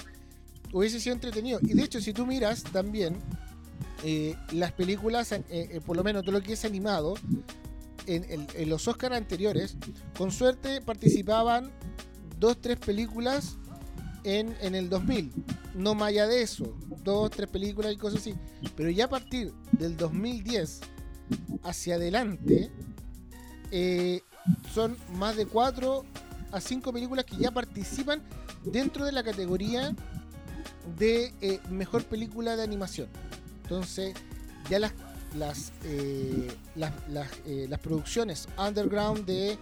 [0.73, 1.61] hubiese sido entretenido.
[1.63, 3.17] Y de hecho, si tú miras también
[4.05, 7.15] eh, las películas, eh, eh, por lo menos todo lo que es animado,
[8.07, 9.77] en, los Oscars anteriores,
[10.19, 11.71] con suerte participaban
[12.41, 13.59] dos, tres películas
[14.25, 15.33] en, en, el 2000.
[15.75, 18.35] No más allá de eso, dos, tres películas y cosas así.
[18.77, 20.81] Pero ya a partir del 2010
[21.63, 22.71] hacia adelante,
[24.75, 26.05] son más de cuatro
[26.53, 28.23] a cinco películas que ya participan
[28.65, 29.95] dentro de la categoría
[30.99, 33.09] de eh, mejor película de animación.
[33.63, 34.15] Entonces,
[34.71, 34.93] ya las
[35.37, 39.59] las, eh, eh, las, producciones underground de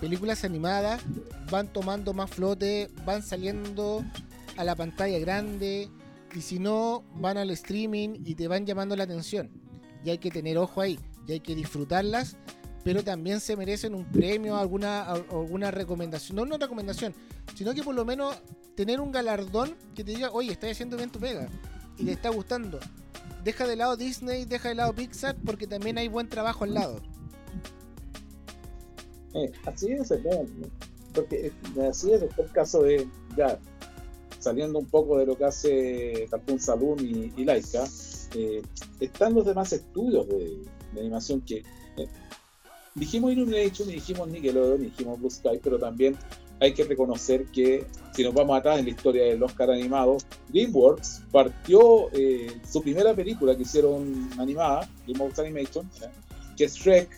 [0.00, 1.00] películas animadas
[1.52, 4.04] van tomando más flote, van saliendo
[4.56, 5.88] a la pantalla grande
[6.34, 9.50] y si no, van al streaming y te van llamando la atención.
[10.04, 12.36] Y hay que tener ojo ahí, y hay que disfrutarlas
[12.88, 17.12] pero también se merecen un premio, alguna, alguna recomendación, no una recomendación,
[17.54, 18.34] sino que por lo menos
[18.76, 21.50] tener un galardón que te diga, oye, estás haciendo bien tu pega
[21.98, 22.80] y te está gustando.
[23.44, 27.02] Deja de lado Disney, deja de lado Pixar, porque también hay buen trabajo al lado.
[29.34, 30.10] Eh, así es,
[31.12, 31.52] porque
[31.90, 33.58] así es el caso de, ya,
[34.38, 37.00] saliendo un poco de lo que hace Cartoon Saloon
[37.36, 37.84] y, Laika,
[38.34, 38.62] eh,
[38.98, 40.62] están los demás estudios de,
[40.98, 41.58] animación que
[41.98, 42.08] eh,
[42.98, 46.16] dijimos Illumination y dijimos Nickelodeon y dijimos Blue Sky, pero también
[46.60, 50.16] hay que reconocer que si nos vamos atrás en la historia del Oscar animado,
[50.48, 55.88] DreamWorks partió eh, su primera película que hicieron animada, DreamWorks Animation,
[56.56, 57.08] que Shrek,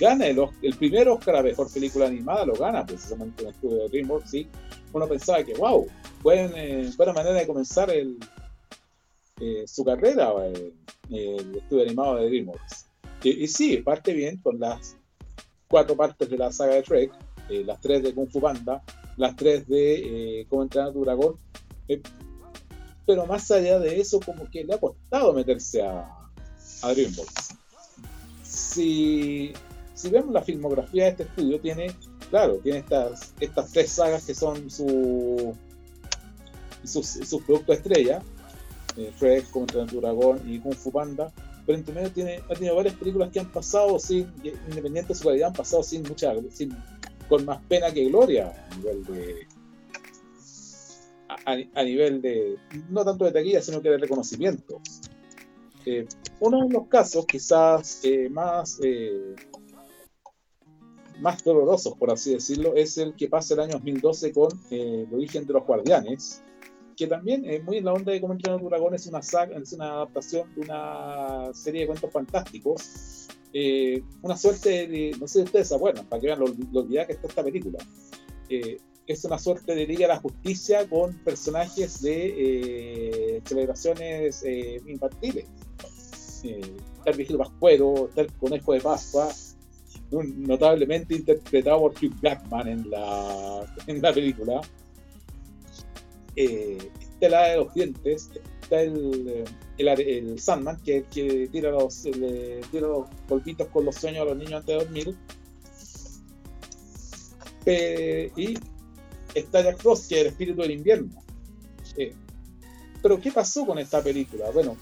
[0.00, 3.76] gana el, el primer Oscar a mejor película animada, lo gana precisamente en el estudio
[3.84, 4.48] de DreamWorks, y
[4.92, 5.86] uno pensaba que, wow,
[6.22, 6.52] buen,
[6.96, 10.72] buena manera de comenzar eh, su carrera, eh,
[11.10, 12.86] el estudio animado de DreamWorks.
[13.22, 14.96] Y sí, parte bien con las
[15.68, 17.12] cuatro partes de la saga de Trek,
[17.48, 18.82] eh, las tres de Kung Fu Panda,
[19.16, 21.36] las tres de eh, Cómo entrenar tu dragón.
[21.88, 22.00] Eh,
[23.06, 26.08] pero más allá de eso, como que le ha costado meterse a,
[26.82, 27.48] a DreamWorks.
[28.42, 29.52] Si,
[29.94, 31.94] si vemos la filmografía de este estudio, tiene,
[32.30, 35.54] claro, tiene estas, estas tres sagas que son su,
[36.84, 38.22] sus, sus productos estrella,
[38.96, 41.32] eh, Trek, Cómo entrenar tu dragón y Kung Fu Panda
[41.68, 45.52] pero tiene, ha tenido varias películas que han pasado sin, independiente de su calidad, han
[45.52, 46.74] pasado sin mucha, sin,
[47.28, 49.46] con más pena que gloria a nivel de.
[51.74, 52.56] A, nivel de.
[52.88, 54.80] No tanto de taquilla, sino que de reconocimiento.
[55.84, 56.06] Eh,
[56.40, 58.80] uno de los casos quizás eh, más.
[58.82, 59.34] Eh,
[61.20, 65.44] más dolorosos, por así decirlo, es el que pasa el año 2012 con El origen
[65.46, 66.42] de los guardianes,
[66.98, 69.56] que también es muy en la onda de cómo entrenar tu dragón, es una saga,
[69.56, 73.28] es una adaptación de una serie de cuentos fantásticos.
[73.52, 76.88] Eh, una suerte de, no sé si ustedes se acuerdan, para que vean lo, lo
[76.88, 77.78] que está esta película.
[78.48, 84.44] Eh, es una suerte de Liga de la Justicia con personajes de eh, celebraciones
[84.84, 85.46] infantiles.
[86.42, 89.28] está el viejito Pascuero, está el conejo de Pascua,
[90.10, 94.60] notablemente interpretado por Hugh Blackman en la, en la película
[96.38, 98.30] eh, está la de los dientes,
[98.62, 99.44] está el,
[99.76, 104.60] el, Sandman, que, que tira, los, tira los golpitos con los sueños a los niños
[104.60, 105.16] antes de dormir.
[107.66, 108.54] Eh, y
[109.34, 111.10] está Jack Frost, que es el espíritu del invierno.
[111.96, 112.14] Eh,
[113.02, 114.50] pero, ¿qué pasó con esta película?
[114.52, 114.76] Bueno,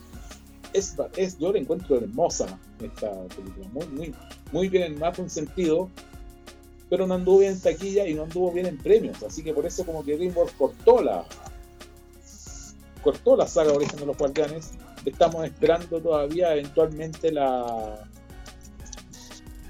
[0.74, 4.14] es, es, yo la encuentro hermosa esta película, muy, muy,
[4.52, 5.90] muy bien en más un sentido,
[6.88, 9.66] pero no anduvo bien en taquilla y no anduvo bien en premios, así que por
[9.66, 11.24] eso como que DreamWorks cortó la
[13.02, 14.72] cortó la saga Origen de los Guardianes,
[15.04, 18.08] estamos esperando todavía eventualmente la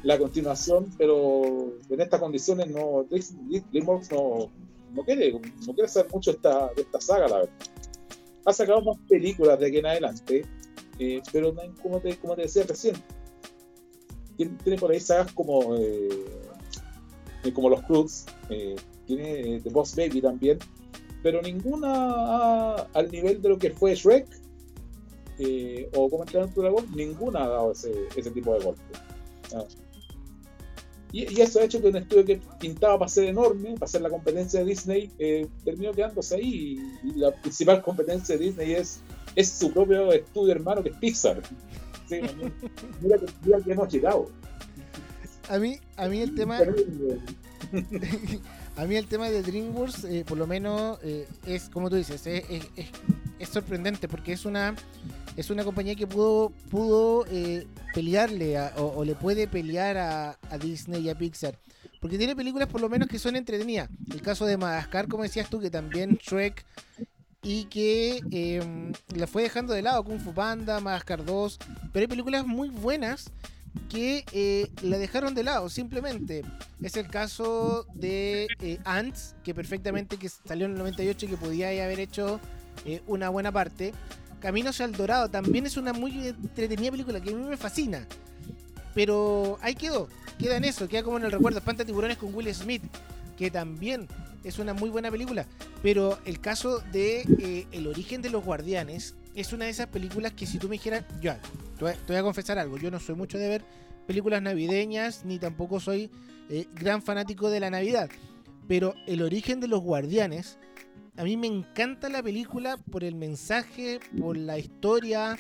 [0.03, 4.51] la continuación, pero en estas condiciones no DreamWorks no,
[4.95, 7.53] no quiere no quiere hacer mucho esta, de esta saga, la verdad.
[8.45, 10.47] Ha sacado más películas de aquí en adelante,
[11.01, 11.53] eh, pero
[11.83, 12.95] como te, como te decía recién,
[14.37, 16.09] tiene, por ahí sagas como eh,
[17.47, 20.59] eh, como los Cruz, eh, tiene The Boss Baby también,
[21.23, 24.27] pero ninguna al nivel de lo que fue Shrek
[25.39, 28.83] eh, o como entrenar tu dragón, ninguna ha dado ese, tipo de golpe.
[29.55, 29.65] Ah.
[31.13, 34.11] Y, eso ha hecho que un estudio que pintaba para ser enorme, para ser la
[34.11, 35.09] competencia de Disney,
[35.65, 36.79] terminó quedándose ahí.
[37.05, 39.01] Y, la principal competencia de Disney es,
[39.35, 41.43] es su propio estudio hermano, que es Pixar.
[43.01, 44.29] mira que hemos llegado.
[45.49, 46.59] A mí, a mí el tema.
[48.77, 52.27] a mí el tema de DreamWorks, eh, por lo menos, eh, es como tú dices,
[52.27, 54.75] es, sorprendente porque es una
[55.37, 61.11] es una compañía que pudo pudo eh, pelearle o, le puede pelear a, Disney y
[61.11, 61.59] a Pixar.
[62.01, 63.89] Porque tiene películas por lo menos que son entretenidas.
[64.13, 66.65] El caso de Madagascar, como decías tú, que también Shrek
[67.43, 71.59] y que em, la fue dejando de lado, Kung Fu Panda, Madagascar 2.
[71.93, 73.31] Pero hay películas muy buenas
[73.89, 76.43] que eh, la dejaron de lado, simplemente.
[76.83, 81.37] Es el caso de eh, Ants, que perfectamente que salió en el 98 y que
[81.37, 82.41] podía haber hecho
[82.85, 83.93] eh, una buena parte.
[84.41, 88.07] Caminos al Dorado también es una muy entretenida película que a mí me fascina.
[88.95, 90.09] Pero ahí quedó,
[90.39, 91.59] queda en eso, queda como en el recuerdo.
[91.59, 92.83] Espanta Tiburones con Will Smith,
[93.37, 94.09] que también
[94.45, 95.47] es una muy buena película.
[95.83, 100.47] Pero el caso de El origen de los guardianes es una de esas películas que
[100.47, 101.39] si tú me dijeras, ya,
[101.79, 103.65] te voy, a, confesar algo, yo no soy mucho de ver
[104.07, 106.11] películas navideñas, ni tampoco soy
[106.49, 108.09] eh, gran fanático de la Navidad.
[108.67, 110.59] Pero el origen de los guardianes,
[111.17, 115.39] a mí me encanta la película por el mensaje, por la historia,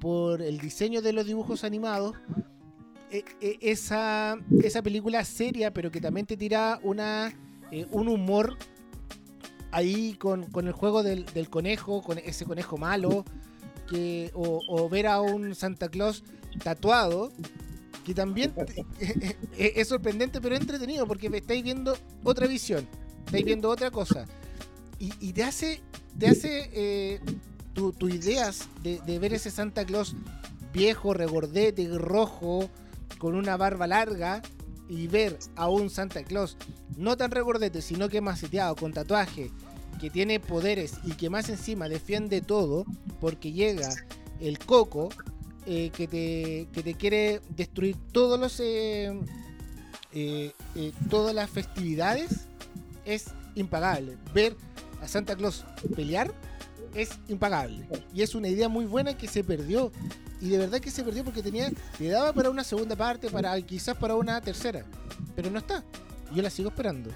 [0.00, 2.16] por el diseño de los dibujos animados.
[3.10, 7.32] E, e, esa, esa película seria, pero que también te tira una,
[7.70, 8.56] eh, un humor
[9.70, 13.24] ahí con, el juego del, conejo, con ese conejo malo,
[13.88, 16.24] que, o, ver a un Santa Claus
[16.62, 17.32] tatuado,
[18.04, 18.52] que también
[19.58, 22.86] es sorprendente pero entretenido porque estáis viendo otra visión,
[23.26, 24.26] estáis viendo otra cosa.
[25.00, 25.80] Y, te hace,
[26.18, 27.20] te hace eh,
[27.72, 30.16] tus ideas de, de, ver ese Santa Claus
[30.72, 32.68] viejo, regordete, rojo,
[33.18, 34.42] con una barba larga,
[34.88, 36.56] y ver a un Santa Claus
[36.96, 39.50] no tan regordete, sino que maceteado, con tatuaje,
[40.00, 42.84] que tiene poderes y que más encima defiende todo,
[43.20, 43.90] porque llega
[44.40, 45.08] el coco
[45.66, 49.12] eh, que, te, que, te, quiere destruir todos los eh,
[50.12, 50.52] eh,
[51.10, 52.46] todas las festividades,
[53.04, 54.16] es impagable.
[54.32, 54.56] Ver
[55.02, 56.32] a Santa Claus pelear
[56.94, 57.86] es impagable.
[58.14, 59.92] Y es una idea muy buena que se perdió.
[60.40, 63.60] Y de verdad que se perdió porque tenía, le daba para una segunda parte, para
[63.62, 64.84] quizás para una tercera.
[65.34, 65.84] Pero no está.
[66.34, 67.10] Yo la sigo esperando.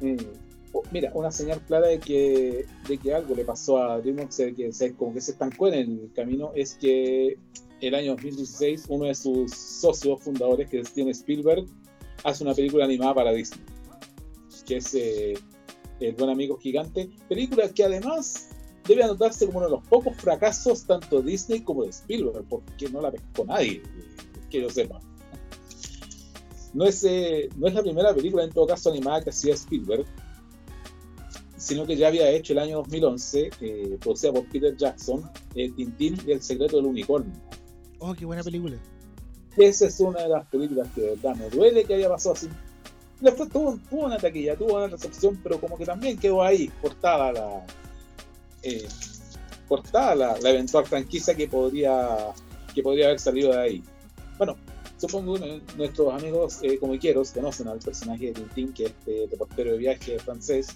[0.00, 0.46] Mm
[0.90, 4.94] mira, una señal clara de que, de que algo le pasó a DreamWorks, que se,
[4.94, 7.38] como que se estancó en el camino, es que
[7.80, 11.66] el año 2016 uno de sus socios fundadores, que es Steven Spielberg,
[12.24, 13.60] hace una película animada para Disney,
[14.66, 15.34] que es eh,
[16.00, 18.48] El buen amigo gigante, película que además
[18.86, 22.88] debe anotarse como uno de los pocos fracasos tanto de Disney como de Spielberg, porque
[22.88, 23.82] no la pescó nadie,
[24.50, 25.00] que yo sepa.
[26.74, 30.04] no es, eh, no es la primera película, en todo caso, animada que hacía Spielberg,
[31.56, 36.16] sino que ya había hecho el año 2011, eh, producida por Peter Jackson, eh, Tintín
[36.26, 37.32] y el secreto del unicornio.
[37.98, 38.76] Oh, qué buena película.
[39.56, 42.48] Esa es una de las películas que de verdad me duele que haya pasado así.
[43.20, 47.32] Después tuvo, tuvo una taquilla, tuvo una recepción, pero como que también quedó ahí, cortada
[47.32, 47.66] la,
[48.66, 48.88] eh,
[49.68, 52.32] cortada la, la, eventual franquicia que podría,
[52.74, 53.82] que podría haber salido de ahí.
[54.38, 54.56] Bueno,
[54.96, 59.72] supongo que nuestros amigos eh, comiqueros conocen al personaje de Tintín, que es este reportero
[59.72, 60.68] de viaje francés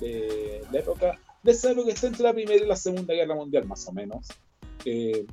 [0.00, 3.34] de la época, de esa época que está entre la Primera y la Segunda Guerra
[3.34, 4.28] Mundial, más o menos.
[4.84, 5.26] Eh,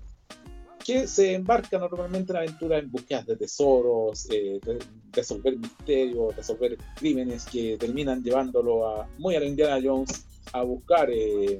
[0.83, 4.79] que se embarca normalmente en aventuras en búsquedas de tesoros, eh, de
[5.11, 11.09] resolver misterios, resolver crímenes que terminan llevándolo a, muy a la Indiana Jones a buscar
[11.11, 11.59] eh,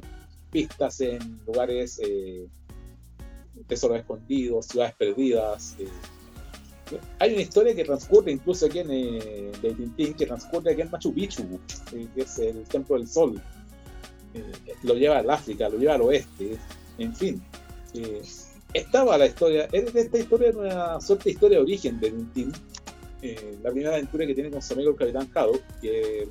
[0.52, 2.48] pistas en lugares, eh,
[3.68, 5.76] tesoros escondidos, ciudades perdidas.
[5.80, 5.88] Eh.
[7.20, 10.92] Hay una historia que transcurre incluso aquí en eh, de Tintín, que transcurre aquí en
[10.92, 11.60] Machu Picchu,
[11.94, 13.42] eh, que es el Templo del Sol.
[14.84, 16.58] lo lleva al África, lo lleva al oeste,
[16.98, 17.42] en fin
[18.74, 22.54] estaba la historia, esta historia es una suerte de historia de origen de Tintín,
[23.62, 26.30] la primera aventura que tiene con su amigo el Capitán Haddock, que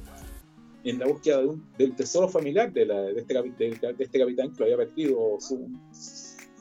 [0.85, 4.19] en la búsqueda de un, del tesoro familiar de, la, de, este, de, de, este
[4.19, 5.69] capitán que lo había perdido su,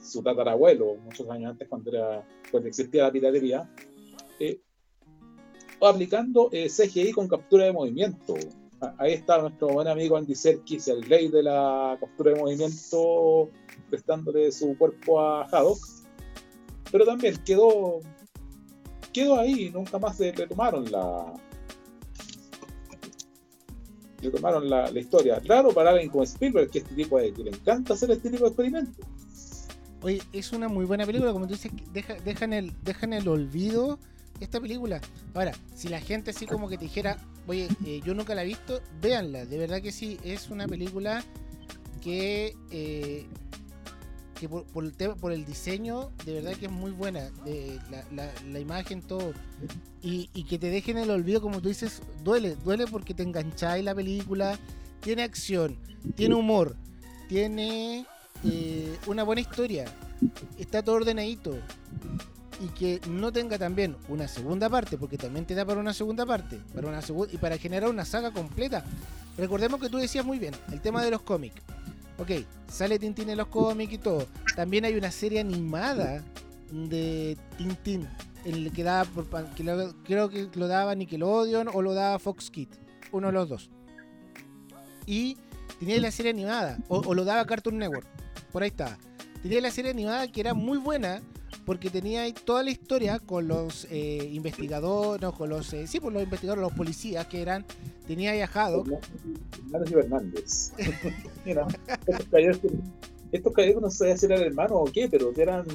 [0.02, 3.70] su tatarabuelo muchos años antes cuando, era, cuando existía la piratería,
[4.40, 4.60] eh,
[5.82, 8.36] aplicando eh, CGI con captura de movimiento.
[8.98, 13.50] Ahí está nuestro buen amigo Andy Serkis, el rey de la captura de movimiento
[13.90, 15.80] prestándole su cuerpo a Haddock,
[16.92, 18.00] pero también quedó
[19.12, 21.34] quedó ahí, nunca más le retomaron la
[24.20, 25.40] retomaron la, la historia.
[25.40, 28.44] Claro, para alguien como Spielberg, que este tipo de, que le encanta hacer este tipo
[28.44, 29.06] de experimentos.
[30.02, 33.28] Oye, es una muy buena película, como tú dices, deja, deja, el, deja en el
[33.28, 34.00] olvido
[34.40, 35.02] esta película.
[35.34, 38.48] Ahora, si la gente así como que te dijera, oye, eh, yo nunca la he
[38.48, 41.24] visto, véanla, de verdad que sí, es una película
[42.02, 43.28] que eh,
[44.40, 47.30] que por, el tema, por el diseño, de verdad que es muy buena.
[48.12, 49.34] La, la, imagen, todo.
[50.02, 52.56] Y, y, que te dejen el olvido, como tú dices, duele.
[52.64, 54.58] Duele porque te engancháis la película.
[55.02, 55.78] Tiene acción,
[56.16, 56.76] tiene humor,
[57.28, 58.06] tiene
[58.46, 59.86] eh, una buena historia.
[60.58, 61.58] Está todo ordenadito.
[62.62, 66.26] Y que no tenga también una segunda parte, porque también te da para una segunda
[66.26, 66.60] parte.
[66.74, 68.86] Para una y para generar una saga completa.
[69.38, 71.62] Recordemos que tú decías muy bien, el tema de los cómics
[72.20, 72.32] Ok,
[72.68, 74.28] sale Tintín en los cómics y todo.
[74.56, 76.24] También hay una serie animada
[76.72, 78.08] de Tintín.
[78.46, 79.28] El que daba por,
[80.06, 82.80] creo que lo daba Nickelodeon o lo daba Fox Kids.
[83.12, 83.70] Uno de los dos.
[85.06, 85.38] Y
[85.80, 86.78] tenía la serie animada.
[86.90, 88.08] O, o lo daba Cartoon Network.
[88.52, 88.98] Por ahí estaba.
[89.42, 91.22] Tenía la serie animada que era muy buena
[91.66, 96.14] porque tenía ahí toda la historia con los eh, investigadores, con los, eh, sí, pues
[96.14, 97.66] los investigadores, los policías que eran,
[98.08, 98.88] tenía ahí a Haddock.
[99.92, 100.74] Hernández
[103.32, 105.66] estos caballeros, no sé si eran hermanos o qué, pero eran,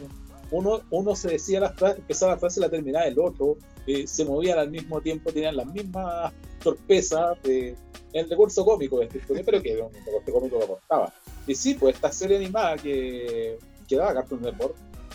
[0.50, 3.56] uno, uno se decía la frase, empezaba la frase la terminaba el otro,
[3.86, 6.32] eh, se movían al mismo tiempo, tenían las mismas
[6.62, 7.76] torpezas, de,
[8.12, 11.12] el recurso cómico de este pero que era un recurso cómico que costaba.
[11.46, 13.58] Y sí, pues esta serie animada que,
[13.88, 14.74] que daba Cartoon Network,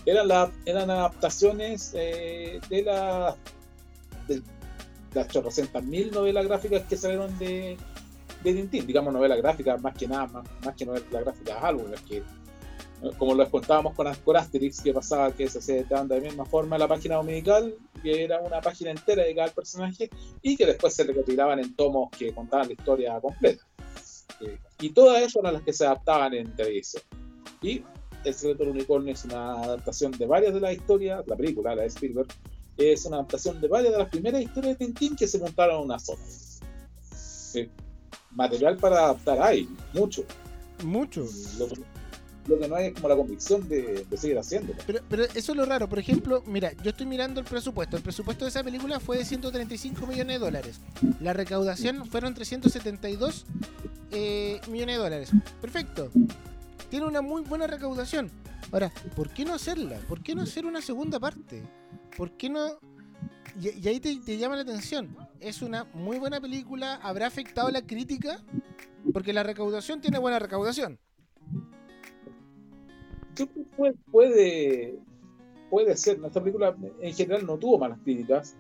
[0.09, 3.35] eran, la, eran adaptaciones eh, de, la,
[4.27, 4.41] de
[5.13, 7.77] las 800 mil novelas gráficas que salieron de,
[8.43, 12.23] de Tintín, digamos novelas gráficas más que nada, más, más que novelas gráficas álbumes, que
[13.17, 17.15] como les contábamos con, Asterix, que pasaba que se hacía de misma forma la página
[17.15, 20.09] dominical, que era una página entera dedicada al personaje,
[20.41, 23.65] y que después se recopilaban en tomos que contaban la historia completa.
[24.41, 27.03] Eh, y todas esas eran las que se adaptaban en televisión.
[27.61, 27.83] Y
[28.23, 31.84] el secreto del unicornio es una adaptación de varias de las historias, la película, la
[31.84, 32.27] de Spielberg,
[32.77, 35.79] es una adaptación de varias de las primeras historias de Tintín que se montaron a
[35.79, 36.21] una sola.
[38.32, 40.23] Material para adaptar hay, mucho.
[40.84, 41.25] Mucho.
[41.58, 41.67] Lo,
[42.47, 44.79] lo, que no hay es como la convicción de, de seguir haciéndolo.
[44.86, 45.89] Pero, pero eso es lo raro.
[45.89, 47.98] Por ejemplo, mira, yo estoy mirando el presupuesto.
[47.98, 50.79] El presupuesto de esa película fue de 135 millones de dólares.
[51.19, 53.46] La recaudación fueron 372
[54.12, 55.31] eh, millones de dólares.
[55.60, 56.12] Perfecto
[56.90, 58.29] tiene una muy buena recaudación.
[58.71, 59.98] Ahora, ¿por qué no hacerla?
[60.08, 61.63] ¿Por qué no hacer una segunda parte?
[62.17, 62.79] ¿Por qué no...?
[63.60, 65.15] Y, ahí te, te, llama la atención.
[65.40, 66.96] Es una muy buena película.
[66.96, 68.42] ¿Habrá afectado la crítica?
[69.12, 71.00] Porque la recaudación tiene buena recaudación.
[73.75, 75.00] Puede, puede,
[75.69, 76.19] puede ser.
[76.23, 78.56] Esta película en general no tuvo malas críticas.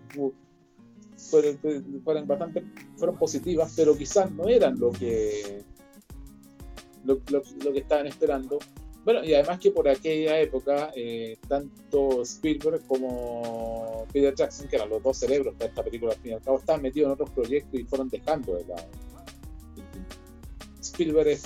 [1.17, 1.59] Fueron,
[2.03, 2.63] fueron, bastante,
[2.95, 5.63] fueron positivas, pero quizás no eran lo que
[7.05, 8.59] lo, lo, lo, que estaban esperando.
[9.05, 14.89] Bueno, y además que por aquella época, eh, tanto Spielberg como Peter Jackson, que eran
[14.89, 17.29] los dos cerebros de esta película al fin y al cabo, estaban metidos en otros
[17.31, 18.87] proyectos y fueron dejando de lado.
[20.81, 21.39] Spielberg,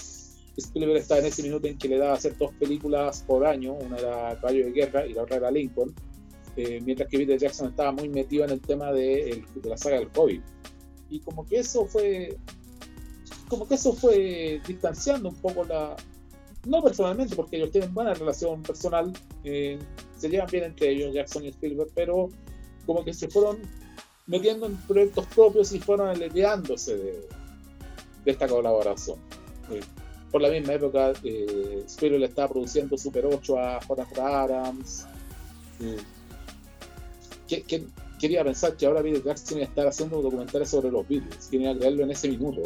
[0.57, 3.97] Spielberg estaba en ese minuto en que le daba hacer dos películas por año, una
[3.97, 5.93] era Caballo de Guerra y la otra era Lincoln,
[6.55, 9.99] eh, mientras que Peter Jackson estaba muy metido en el tema de, de la saga
[9.99, 10.41] del COVID.
[11.09, 12.35] Y como que eso fue
[13.53, 15.95] como que eso fue distanciando un poco la,
[16.65, 19.77] no personalmente, porque ellos tienen buena relación personal, eh,
[20.17, 22.29] se llevan bien entre ellos, Jackson y Spielberg, pero
[22.87, 23.59] como que se fueron
[24.25, 27.27] metiendo en proyectos propios y fueron aliviándose de,
[28.25, 29.19] esta colaboración.
[29.69, 29.81] Eh,
[30.31, 34.43] por la misma época, eh, Spielberg le estaba produciendo Super 8 a J.J.
[34.43, 35.05] Adams.
[37.47, 37.85] que,
[38.23, 41.77] quería pensar que ahora Peter Jackson iba a estar haciendo documentales sobre los Beatles, quería
[41.77, 42.61] creerlo en ese minuto.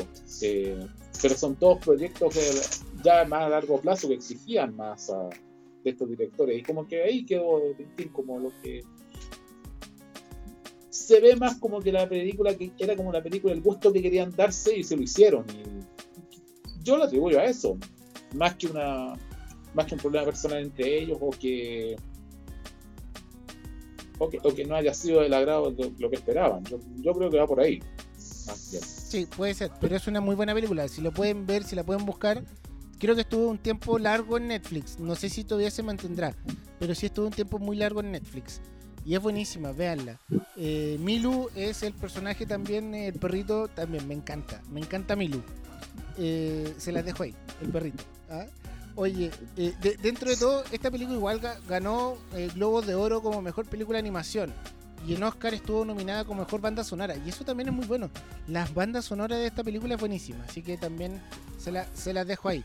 [1.20, 5.30] pero son todos proyectos que ya más a largo plazo que exigían más a,
[5.84, 6.60] de estos directores.
[6.60, 7.60] Y como que ahí quedó
[8.12, 8.84] como lo que
[10.92, 14.04] se ve más como que la película que era como la película el gusto que
[14.04, 15.44] querían darse y se lo hicieron.
[15.50, 17.80] Y yo lo atribuyo a eso,
[18.36, 19.16] más que una
[19.74, 21.96] más que un problema personal entre ellos o que
[24.18, 26.64] o que, no haya sido del agrado de lo que esperaban.
[26.66, 27.80] Yo, yo creo que va por ahí.
[28.18, 30.88] Sí, puede ser, pero es una muy buena película.
[30.88, 32.44] Si lo pueden ver, si la pueden buscar,
[33.00, 35.00] creo que estuvo un tiempo largo en Netflix.
[35.00, 36.36] No sé si todavía se mantendrá,
[36.80, 38.62] pero sí estuvo un tiempo muy largo en Netflix.
[39.06, 40.20] Y es buenísima, véanla.
[40.58, 44.62] Eh, Milu es el personaje también, el perrito también, me encanta.
[44.70, 45.42] Me encanta Milu.
[46.18, 48.04] Eh, se las dejo ahí, el perrito.
[48.30, 48.46] ¿ah?
[48.98, 51.40] Oye, eh, dentro de todo, esta película igual
[51.70, 52.18] ganó
[52.56, 54.54] Globos de Oro como mejor película de animación
[55.08, 57.16] y en Oscar estuvo nominada como mejor banda sonora.
[57.16, 58.10] Y eso también es muy bueno.
[58.48, 61.22] Las bandas sonoras de esta película es buenísima, así que también
[61.58, 62.64] se, se las dejo ahí.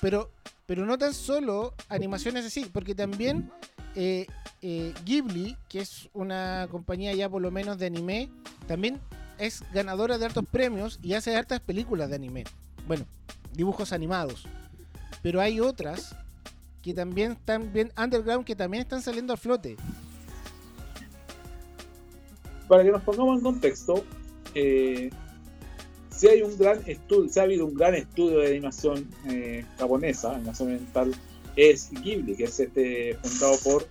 [0.00, 0.30] Pero,
[0.66, 3.50] pero no tan solo animaciones así, porque también
[3.94, 4.26] eh,
[4.62, 8.30] eh, Ghibli, que es una compañía ya por lo menos de anime,
[8.66, 9.00] también
[9.38, 12.44] es ganadora de hartos premios y hace hartas películas de anime.
[12.86, 13.06] Bueno,
[13.52, 14.46] dibujos animados.
[15.24, 16.14] Pero hay otras
[16.82, 19.76] que también están bien underground, que también están saliendo a flote
[22.68, 24.04] para que nos pongamos en contexto,
[24.54, 25.10] eh,
[26.10, 30.34] si hay un gran estudio, si ha habido un gran estudio de animación eh, japonesa,
[30.34, 31.14] animación oriental,
[31.56, 33.86] es Ghibli, que es este fundado por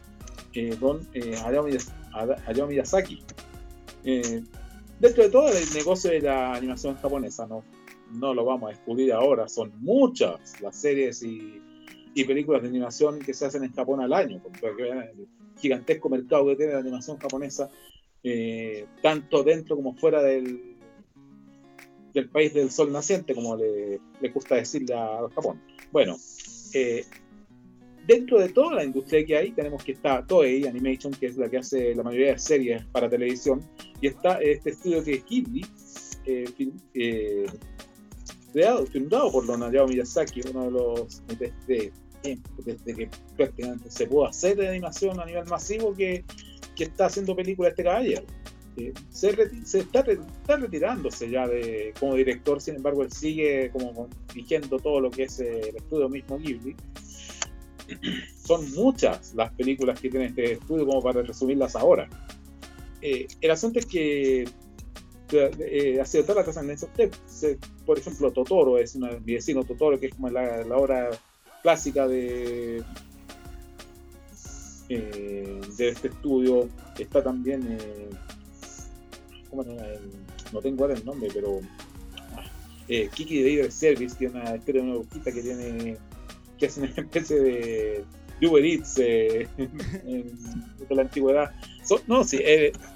[0.53, 3.21] eh, Don eh, Hayao Miyazaki.
[4.99, 7.63] dentro de todo el negocio de la animación japonesa, no,
[8.14, 11.61] no lo vamos a descubrir ahora, son muchas las series y,
[12.14, 15.28] y películas de animación que se hacen en Japón al año, para que vean el
[15.57, 17.70] gigantesco mercado que tiene la animación japonesa
[18.24, 20.78] eh, tanto dentro como fuera del,
[22.14, 23.99] del país del sol naciente, como le,
[24.34, 25.61] gusta decirle a, Japón.
[25.91, 26.16] Bueno,
[26.74, 27.03] eh,
[28.07, 31.49] dentro de toda la industria que hay, tenemos que está Toei Animation, que es la
[31.49, 33.61] que hace la mayoría de series para televisión,
[33.99, 35.66] y está este estudio que es Ghibli,
[36.26, 37.45] eh,
[38.53, 41.91] creado, fundado por Don Hayao Miyazaki, uno de los desde,
[42.63, 46.23] desde que prácticamente se pudo hacer de animación a nivel masivo que
[46.75, 48.23] que está haciendo películas este caballero.
[48.75, 49.29] Eh, se,
[49.77, 50.03] está,
[50.57, 55.39] retirándose ya de como director, sin embargo, él sigue como dirigiendo todo lo que es
[55.39, 56.75] eh, el estudio mismo Ghibli.
[58.43, 62.09] Son muchas las películas que tiene este estudio, como para resumirlas ahora.
[63.01, 64.45] Eh, el asunto es que
[66.05, 66.89] sido toda la trascendencia.
[67.86, 71.09] Por ejemplo, Totoro es una, mi vecino Totoro, que es como la, obra
[71.61, 72.84] clásica de,
[74.89, 78.09] eh, de este estudio está también, eh,
[80.51, 81.61] no tengo el nombre, pero
[82.88, 85.97] eh, Kiki de David Service tiene una historia de una brujita que tiene
[86.57, 88.05] que hace una especie de
[88.41, 91.51] Uber Eats eh, de la antigüedad.
[92.07, 92.39] No, sí,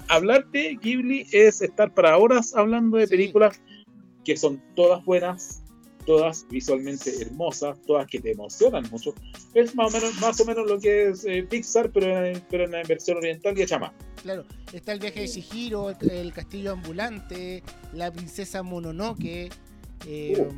[0.08, 3.60] hablar de Ghibli es estar para horas hablando de películas
[4.24, 5.62] que son todas buenas,
[6.04, 9.14] todas visualmente hermosas, todas que te emocionan mucho.
[9.54, 12.64] Es más o menos, más o menos lo que es eh, Pixar, pero en, pero
[12.64, 13.92] en la versión oriental y hecha más.
[14.22, 17.62] Claro, está el viaje de Shihiro, el, castillo ambulante,
[17.92, 19.50] la princesa Mononoke.
[20.06, 20.52] Eh, uh.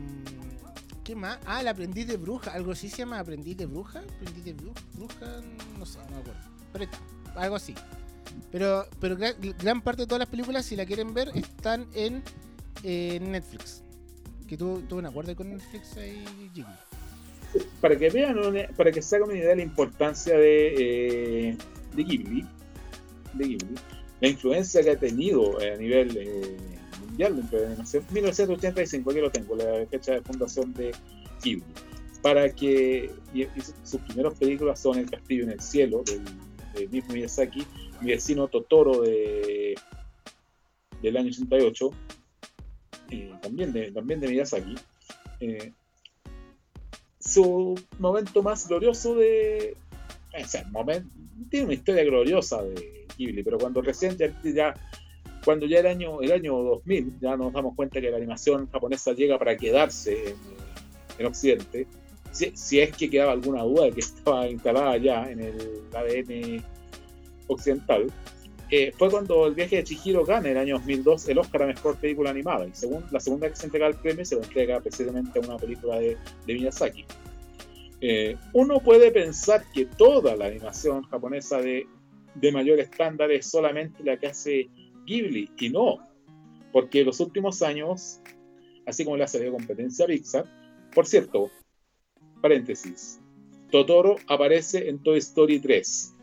[1.05, 1.39] ¿Qué más?
[1.47, 5.43] Ah, el aprendiz de bruja, algo así se llama aprendiz de bruja, aprendiz de bruja,
[5.78, 6.41] no sé, no me acuerdo.
[6.72, 6.99] Pero está,
[7.37, 7.74] algo así.
[8.51, 12.22] Pero, pero gran, parte de todas las películas, si la quieren ver, están en
[12.83, 13.83] Netflix
[14.51, 16.74] que tuvo, un acuerdo con Netflix y Ghibli.
[17.81, 18.37] Para que vean,
[18.76, 21.57] para que hagan una idea de la importancia de, eh,
[21.95, 22.45] de, Ghibli,
[23.35, 23.74] de Ghibli,
[24.20, 26.57] la influencia que ha tenido eh, a nivel eh,
[27.01, 30.91] mundial de animación, 1985, aquí lo tengo, la fecha de fundación de
[31.45, 31.62] Ghibli.
[32.20, 33.09] para que
[33.85, 37.64] sus primeras películas son El Castillo en el Cielo, del, mismo Miyazaki,
[38.01, 39.74] Mi vecino Totoro de,
[41.03, 41.90] del año 88,
[43.11, 44.74] eh, también, de, también de Miyazaki.
[45.40, 45.72] Eh,
[47.18, 49.76] su momento más glorioso de.
[50.32, 51.09] O sea, momento,
[51.51, 54.74] tiene una historia gloriosa de Ghibli, pero cuando recién ya,
[55.44, 59.12] cuando ya el año, el año 2000, ya nos damos cuenta que la animación japonesa
[59.12, 60.34] llega para quedarse
[61.18, 61.86] en, Occidente,
[62.32, 66.64] si, es que quedaba alguna duda de que estaba instalada ya en el ADN
[67.53, 68.11] occidental,
[68.70, 71.66] eh, fue cuando el viaje de Chihiro gana en el año 2002 el Oscar a
[71.66, 72.66] Mejor Película Animada.
[72.66, 75.59] Y según la segunda que se entrega el premio, se lo entrega precisamente a una
[75.59, 77.05] película de, Miyazaki.
[78.01, 81.86] Eh, uno puede pensar que toda la animación japonesa de,
[82.34, 84.70] de mayor estándar es solamente la que hace
[85.05, 85.98] Ghibli, y no,
[86.72, 88.20] porque los últimos años,
[88.86, 90.44] así como le ha salido competencia Pixar,
[90.94, 91.51] por cierto,
[92.40, 93.20] paréntesis,
[93.70, 96.14] Totoro aparece en Toy Story 3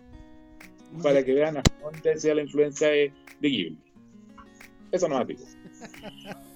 [1.01, 3.77] para que vean a dónde sea la influencia de, Ghibli.
[4.91, 5.43] Eso no es digo.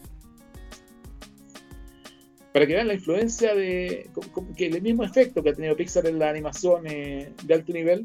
[2.53, 4.09] Para que vean la influencia de.
[4.57, 8.03] que el mismo efecto que ha tenido Pixar en la animación de alto nivel,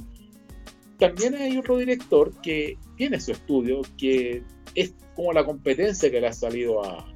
[0.99, 6.29] también hay otro director que tiene su estudio, que es como la competencia que le
[6.29, 7.07] ha salido a,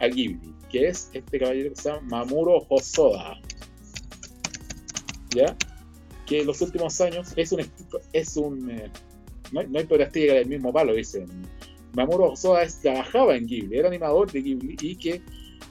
[0.00, 3.40] a Ghibli, que es este caballero que se llama Mamuro Hosoda.
[5.34, 5.56] ¿Ya?
[6.26, 7.60] Que en los últimos años es un.
[8.12, 8.90] Es un eh,
[9.52, 11.28] no, hay, no hay del mismo palo, dicen.
[11.94, 15.22] Mamoru Hosoda trabajaba en Ghibli, era animador de Ghibli y que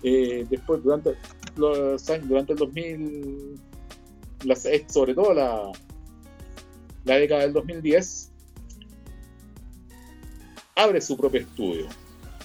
[0.03, 1.15] eh, después, durante
[1.57, 3.59] los años, durante el 2000,
[4.87, 5.71] sobre todo la,
[7.03, 8.31] la década del 2010,
[10.75, 11.87] abre su propio estudio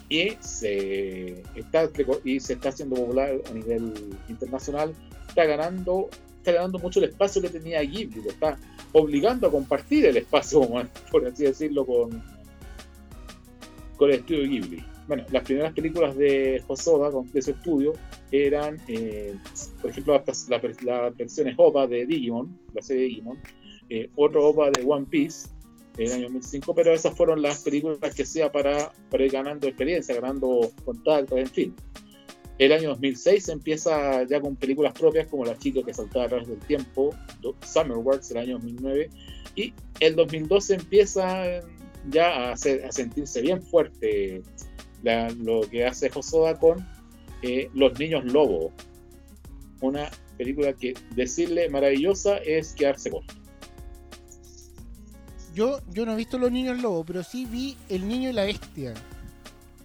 [0.08, 1.88] y se está,
[2.24, 3.92] y se está haciendo popular a nivel
[4.28, 4.94] internacional,
[5.28, 6.08] está ganando
[6.38, 8.58] está ganando mucho el espacio que tenía Ghibli, lo está
[8.92, 10.60] obligando a compartir el espacio,
[11.10, 12.22] por así decirlo, con,
[13.96, 14.84] con el estudio Ghibli.
[15.06, 17.94] Bueno, las primeras películas de Hosoda, de su estudio,
[18.30, 19.34] eran, eh,
[19.80, 20.48] por ejemplo, las,
[20.82, 23.38] la, versiones OVA de Digimon, la serie de Digimon,
[23.88, 25.48] eh, otro OVA de One Piece,
[25.98, 30.14] en el año 2005, pero esas fueron las películas que para, para ir ganando experiencia,
[30.14, 31.74] ganando contactos, en fin.
[32.58, 36.48] El año 2006 empieza ya con películas propias como La chica que saltaba a través
[36.48, 37.14] del tiempo,
[37.64, 39.10] Summer Wars, el año 2009,
[39.54, 41.62] y el 2012 empieza
[42.10, 44.42] ya a, sentirse bien fuerte
[45.40, 46.84] lo que hace Josoda con
[47.42, 48.72] eh, Los Niños Lobo,
[49.80, 53.34] una película que decirle maravillosa es quedarse corto.
[55.54, 58.44] Yo, yo no he visto Los Niños Lobo, pero sí vi El Niño y la
[58.44, 58.94] Bestia.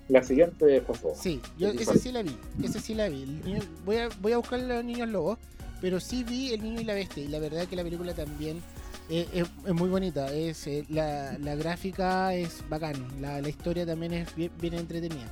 [0.10, 1.12] La siguiente Josué.
[1.16, 2.36] Sí, yo esa sí la vi.
[2.64, 3.39] Esa sí la vi.
[3.86, 5.38] voy, a, voy a buscar los niños lobos,
[5.82, 7.24] pero sí vi El niño y la bestia.
[7.24, 8.62] Y la verdad que la película también
[9.10, 10.34] es, muy bonita.
[10.34, 12.95] Es eh, la, la, gráfica es bacán.
[13.22, 15.32] La, la historia también es bien, entretenida.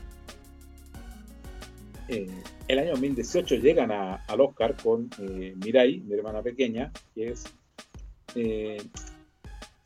[2.08, 2.28] Eh,
[2.68, 7.46] el año 2018 llegan a, al Oscar con eh, Mirai, mi hermana pequeña, que es
[8.36, 8.82] eh,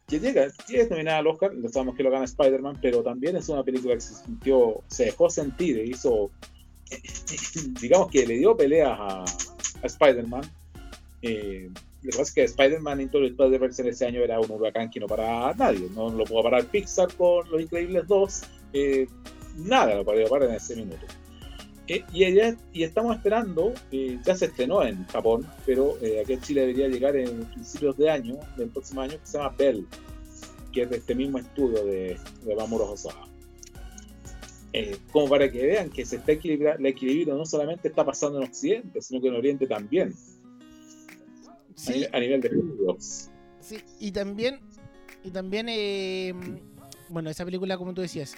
[0.08, 3.50] que llega, es nominada al Oscar, lo sabemos que lo gana Spider-Man, pero también es
[3.50, 6.30] una película que se sintió, se dejó sentir, e hizo,
[7.82, 10.44] digamos que le dio peleas a, a Spider-Man.
[11.22, 11.70] Eh,
[12.04, 14.92] lo que pasa es que Spider-Man Into the Spider-Verse en ese año era un huracán
[14.92, 18.42] que no paraba a nadie, no lo pudo parar Pixar con Los Increíbles 2,
[18.74, 19.08] eh,
[19.56, 21.06] nada lo podía parar en ese minuto.
[21.88, 26.38] Eh, y, ella, y estamos esperando, eh, ya se estrenó en Japón, pero eh, aquí
[26.42, 29.86] Chile debería llegar en principios de año, del próximo año, que se llama Bell,
[30.72, 33.28] que es de este mismo estudio de, de Mamoru Hosoda.
[35.12, 38.46] como para que vean que se está equilibrando, el equilibrio no solamente está pasando en
[38.46, 40.14] Occidente, sino que en Oriente también.
[42.12, 43.30] A, nivel de estudios.
[43.60, 44.60] Sí, y también,
[45.24, 45.68] y también
[47.10, 48.36] bueno, esa película, como tú decías,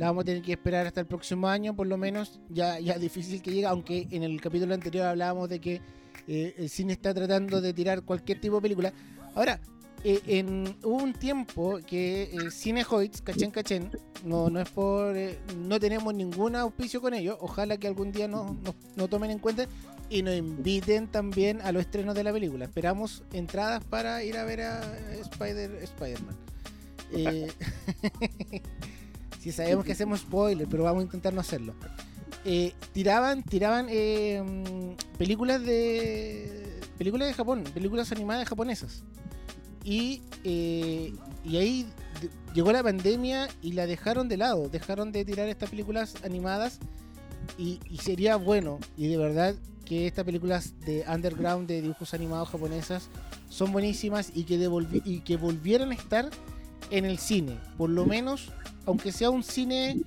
[0.00, 2.40] la vamos a tener que esperar hasta el próximo año, por lo menos.
[2.48, 5.82] Ya, ya difícil que llegue, aunque en el capítulo anterior hablábamos de que
[6.26, 8.94] eh, el cine está tratando de tirar cualquier tipo de película.
[9.34, 9.60] Ahora,
[10.02, 13.90] eh, en, hubo un tiempo que eh, Cine Hoyts, Cachén Cachén,
[14.24, 15.14] no, no es por.
[15.58, 17.36] no tenemos ningún auspicio con ellos.
[17.38, 18.56] Ojalá que algún día nos
[18.96, 19.66] no, tomen en cuenta
[20.08, 22.64] y nos inviten también a los estrenos de la película.
[22.64, 24.80] Esperamos entradas para ir a ver a
[25.12, 26.36] Spider, Spider-Man.
[29.40, 31.74] Si sabemos que hacemos spoiler, pero vamos a intentar no hacerlo.
[32.44, 39.02] Eh, tiraban tiraban eh, películas de películas de Japón, películas animadas japonesas.
[39.82, 41.86] Y, eh, y ahí
[42.54, 46.78] llegó la pandemia y la dejaron de lado, dejaron de tirar estas películas animadas
[47.56, 49.54] y, sería bueno y de verdad
[49.86, 53.08] que estas películas de underground de dibujos animados japonesas
[53.48, 54.56] son buenísimas y que,
[55.06, 56.28] y que volvieran a estar
[56.90, 57.58] en el cine.
[57.76, 58.52] Por lo menos,
[58.90, 60.00] aunque sea un cine,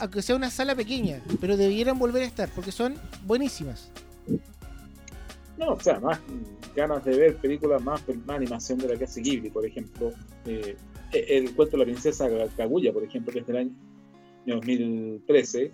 [0.00, 2.94] aunque sea una sala pequeña, pero debieran volver a estar porque son
[3.26, 3.90] buenísimas.
[5.56, 6.20] No, o sea, más
[6.74, 10.12] ganas de ver películas más, animación de la que hace Ghibli, por ejemplo.
[10.46, 10.76] Eh,
[11.12, 13.72] el cuento de la princesa Kaguya, por ejemplo, que es del año
[14.46, 15.70] 2013,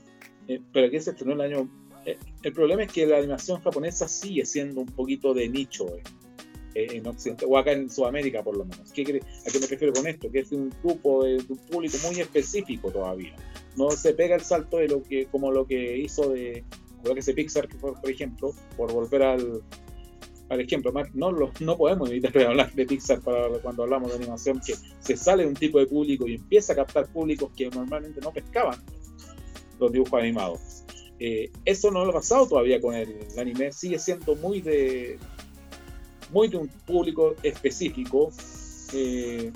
[0.49, 1.69] eh, pero aquí se estrenó el año...
[2.05, 5.87] Eh, el problema es que la animación japonesa sigue siendo un poquito de nicho
[6.75, 8.91] en Occidente, o acá en Sudamérica por lo menos.
[8.93, 10.31] ¿Qué, ¿A qué me refiero con esto?
[10.31, 13.35] Que es un grupo de, un público muy específico todavía.
[13.77, 16.65] No se pega el salto de lo que, como lo que hizo de
[17.05, 19.63] lo que hace Pixar, por, ejemplo, por volver al,
[20.51, 24.75] al ejemplo, no, no podemos evitar hablar de Pixar para cuando hablamos de animación, que
[25.01, 28.33] se sale de un tipo de público y empieza a captar públicos que normalmente no
[28.33, 28.79] pescaban
[29.79, 30.85] los dibujos animados.
[31.23, 35.19] Eh, eso no lo ha pasado todavía con el, anime, sigue siendo muy de
[36.33, 38.33] muy de un público específico
[38.93, 39.53] eh,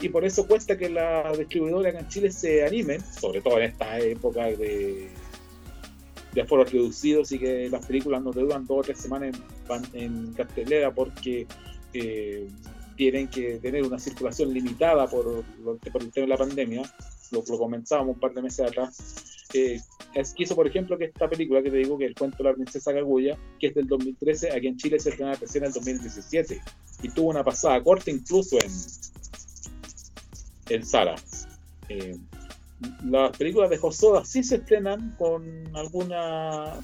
[0.00, 3.98] y por eso cuesta que las distribuidoras en Chile se animen, sobre todo en esta
[3.98, 5.10] época de
[6.32, 9.34] de aforos reducidos y que las películas no te duran dos o tres semanas
[9.94, 11.46] en, en cartelera porque
[11.92, 12.48] eh,
[12.96, 16.82] tienen que tener una circulación limitada por, por el tema de la pandemia,
[17.30, 19.46] lo, lo comenzábamos un par de meses atrás.
[19.54, 19.80] Eh,
[20.14, 22.54] es, quiso, por ejemplo, que esta película que te digo, que el cuento de la
[22.54, 26.60] princesa Kaguya, que es del 2013, aquí en Chile se estrenó recién en el 2017
[27.02, 28.70] y tuvo una pasada corta incluso en,
[30.68, 31.48] en salas.
[31.88, 32.16] Eh,
[33.04, 36.74] las películas de Hosoda sí se estrenan con alguna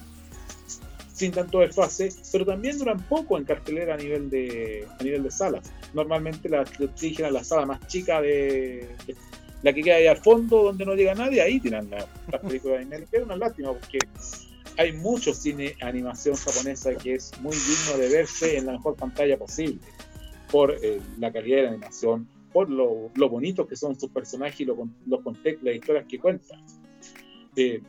[1.13, 5.31] sin tanto desfase, pero también duran poco en cartelera a nivel de a nivel de
[5.31, 5.73] salas.
[5.93, 6.69] Normalmente las
[7.01, 8.97] dirigen a la sala más chica de,
[9.65, 12.07] la que queda ahí al fondo donde no llega nadie, ahí tiran las
[12.43, 13.07] películas de anime.
[13.11, 13.99] Es una lástima porque
[14.77, 19.39] hay mucho cine animación japonesa que es muy digno de verse en la mejor pantalla
[19.39, 19.79] posible
[20.51, 24.61] por eh, la calidad de la animación, por lo, lo bonitos que son sus personajes
[24.61, 26.61] y lo, los contextos, las historias que cuentan.
[27.57, 27.81] Eh,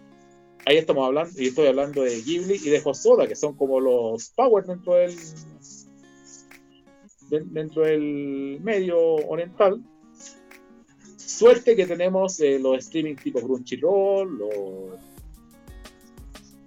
[0.65, 4.29] ahí estamos hablando, y estoy hablando de Ghibli y de Hosoda, que son como los
[4.29, 5.13] Power dentro del
[7.29, 9.81] dentro del medio oriental.
[11.25, 14.41] Suerte que tenemos eh, los streaming tipo Crunchyroll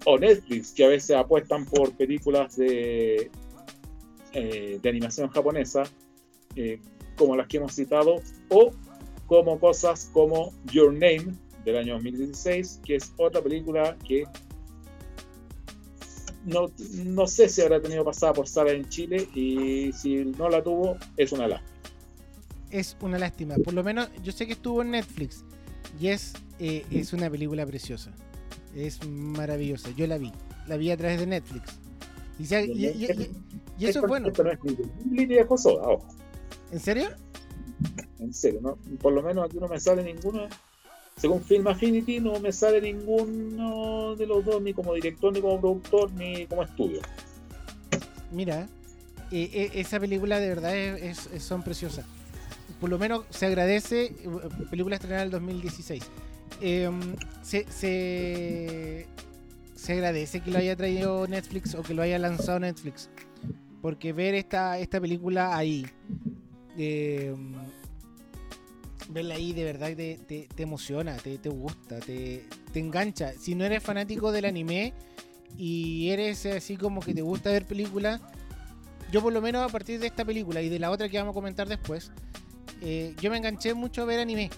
[0.05, 3.31] o Netflix, que a veces apuestan por películas de,
[4.33, 5.85] eh, de animación japonesa,
[7.17, 8.17] como las que hemos citado,
[8.49, 8.73] o
[9.27, 11.35] como cosas como Your Name
[11.65, 14.25] del año 2016, que es otra película que
[16.45, 16.71] no,
[17.05, 20.97] no sé si habrá tenido pasada por sala en Chile y si no la tuvo,
[21.17, 21.78] es una lástima.
[22.71, 23.57] Es una lástima.
[23.57, 25.45] Por lo menos yo sé que estuvo en Netflix
[26.01, 28.13] y es, eh, es una película preciosa.
[28.75, 29.91] Es maravillosa.
[29.97, 30.33] Yo la vi.
[30.67, 31.79] La vi a través de Netflix.
[32.39, 34.31] Y, eso es bueno.
[36.71, 37.09] ¿En serio?
[38.19, 38.79] En serio, ¿no?
[39.01, 40.49] por lo menos aquí no me sale ninguno.
[41.17, 45.61] Según Film Affinity, no me sale ninguno de los dos, ni como director, ni como
[45.61, 47.01] productor, ni como estudio.
[48.31, 48.69] Mira,
[49.33, 52.05] eh, eh, esa película de verdad es, son preciosas.
[52.81, 54.15] Por lo menos se agradece, eh,
[54.71, 56.03] película estrenada en el 2016.
[56.61, 59.07] Em, se, se,
[59.75, 63.11] se agradece que lo haya traído Netflix o que lo haya lanzado Netflix.
[63.83, 65.87] Porque ver esta, esta película ahí,
[66.77, 67.35] eh,
[69.09, 70.19] verla ahí de verdad te,
[70.55, 73.33] te, emociona, te, te gusta, te, te, engancha.
[73.33, 74.95] Si no eres fanático del anime
[75.57, 78.21] y eres así como que te gusta ver películas,
[79.11, 81.33] yo por lo menos a partir de esta película y de la otra que vamos
[81.33, 82.13] a comentar después,
[82.81, 84.51] eh, yo me enganché mucho a ver anime.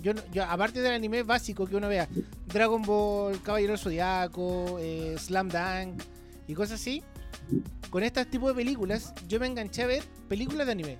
[0.00, 2.08] Yo, yo, aparte del anime básico que uno vea,
[2.46, 6.02] Dragon Ball, Caballero Zodiaco, eh, Slam Dunk
[6.46, 7.02] y cosas así,
[7.90, 10.96] con este tipo de películas, yo me enganché a ver películas de anime.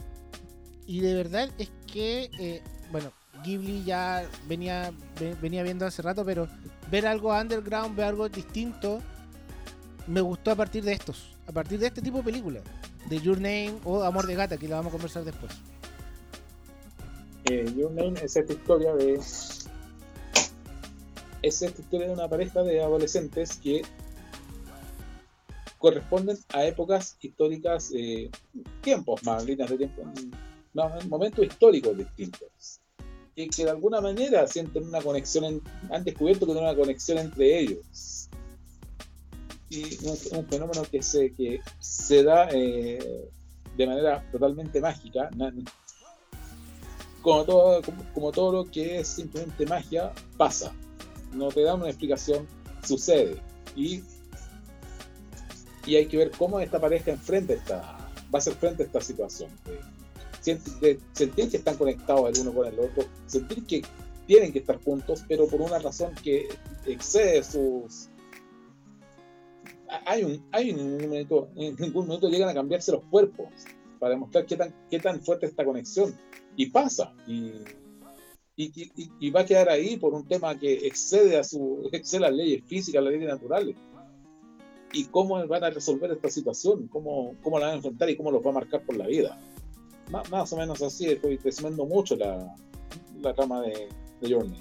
[0.86, 3.12] Y de verdad es que, eh, bueno,
[3.44, 4.92] Ghibli ya venía,
[5.40, 6.48] venía viendo hace rato, pero
[6.90, 9.00] ver algo underground, ver algo distinto,
[10.06, 12.62] me gustó a partir de estos, a partir de este tipo de películas,
[13.08, 15.52] de Your Name o Amor de Gata, que la vamos a conversar después.
[17.50, 19.14] Eh, Your Name es esta historia de.
[19.14, 19.62] Es
[21.42, 23.82] esta historia de una pareja de adolescentes que
[25.78, 28.30] corresponden a épocas históricas, eh,
[28.82, 30.02] tiempos más, líneas de tiempo
[31.08, 32.80] momentos históricos distintos.
[33.34, 37.58] Y que de alguna manera sienten una conexión, han descubierto que tienen una conexión entre
[37.58, 38.28] ellos.
[39.70, 43.28] Y un, fenómeno que se, que se da eh,
[43.76, 45.30] de manera totalmente mágica.
[47.22, 47.82] Como todo,
[48.14, 50.72] como, todo lo que es simplemente magia, pasa.
[51.32, 52.46] No te dan una explicación,
[52.82, 53.36] sucede.
[53.76, 54.02] Y
[55.86, 59.00] y hay que ver cómo esta pareja enfrenta esta, va a hacer frente a esta
[59.00, 59.50] situación.
[60.40, 63.82] Sentir que están conectados el uno con el otro, sentir que
[64.26, 66.48] tienen que estar juntos, pero por una razón que
[66.86, 68.08] excede sus...
[70.06, 73.48] Hay un, hay un momento, en ningún momento llegan a cambiarse los cuerpos
[73.98, 76.16] para demostrar qué tan, qué tan fuerte esta conexión.
[76.56, 77.52] Y pasa, y,
[78.56, 82.32] y, y, va a quedar ahí por un tema que excede a su excede las
[82.32, 83.76] leyes físicas, las leyes naturales.
[84.92, 88.32] Y cómo van a resolver esta situación, cómo, cómo la van a enfrentar y cómo
[88.32, 89.38] los va a marcar por la vida.
[90.10, 92.56] Más, o menos así, estoy resumiendo mucho la,
[93.20, 93.88] la trama de,
[94.20, 94.60] de Journey.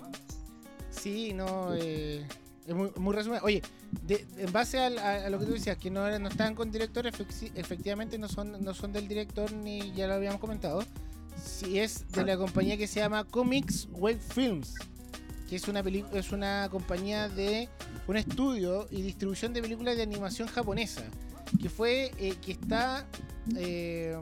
[0.92, 2.24] Sí, no, eh,
[2.68, 3.44] es muy, muy resumido.
[3.44, 3.64] Oye,
[4.08, 8.28] en base a, lo que tú decías, que no, no estaban con director, efectivamente no
[8.28, 10.84] son, no son del director, ni ya lo habíamos comentado.
[11.44, 14.76] Si es de la compañía que se llama Comics Web Films,
[15.50, 15.80] que es una,
[16.14, 17.70] es una compañía de
[18.08, 21.04] un estudio y distribución de películas de animación japonesa,
[21.62, 23.08] que fue, eh, que está,
[23.56, 24.18] eh,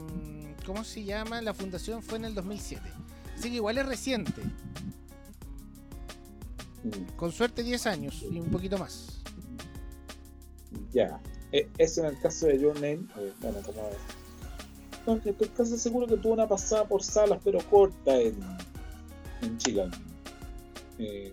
[0.64, 1.42] ¿cómo se llama?
[1.42, 2.82] La fundación fue en el 2007.
[3.36, 4.42] Así que igual es reciente.
[6.84, 7.16] Mm.
[7.16, 9.20] Con suerte 10 años y un poquito más.
[10.92, 11.20] Ya.
[11.52, 13.90] E, eso en el caso de Your Name, eh, bueno, como.
[15.16, 18.36] Estoy casi seguro que tuvo una pasada por salas, pero corta en,
[19.42, 19.88] en Chile.
[20.98, 21.32] Eh,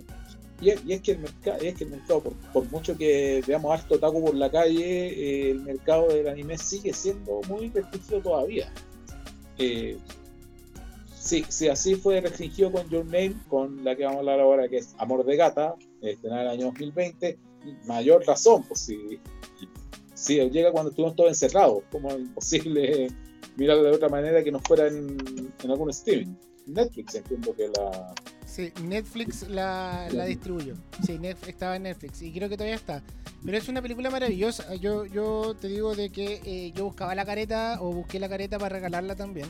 [0.62, 1.20] y, es, que el
[1.90, 2.24] mercado,
[2.54, 6.94] por, mucho que veamos harto taco por la calle, eh, el mercado del anime sigue
[6.94, 8.72] siendo muy restringido todavía.
[9.58, 14.70] sí, sí, así fue restringido con Your Name, con la que vamos a hablar ahora,
[14.70, 17.38] que es Amor de Gata, estrenada en el año 2020.
[17.86, 19.20] Mayor razón, pues si
[20.16, 23.10] Sí, llega cuando estuvimos todos encerrados, como imposible
[23.56, 26.36] mirar de otra manera que no fuera en, algún streaming.
[26.68, 28.14] Netflix, entiendo que la.
[28.46, 30.76] Sí, Netflix la, la distribuyó.
[31.06, 33.04] Sí, estaba en Netflix y creo que todavía está.
[33.44, 34.74] Pero es una película maravillosa.
[34.76, 38.58] Yo, yo te digo de que eh, yo buscaba la careta o busqué la careta
[38.58, 39.48] para regalarla también.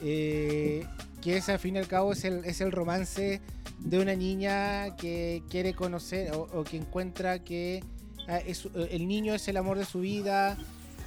[0.00, 0.86] Eh,
[1.20, 3.40] que es al fin y al cabo es el, es el romance
[3.80, 7.82] de una niña que quiere conocer o que encuentra que
[8.28, 8.54] Ah, eh,
[8.90, 10.58] el niño es el amor de su vida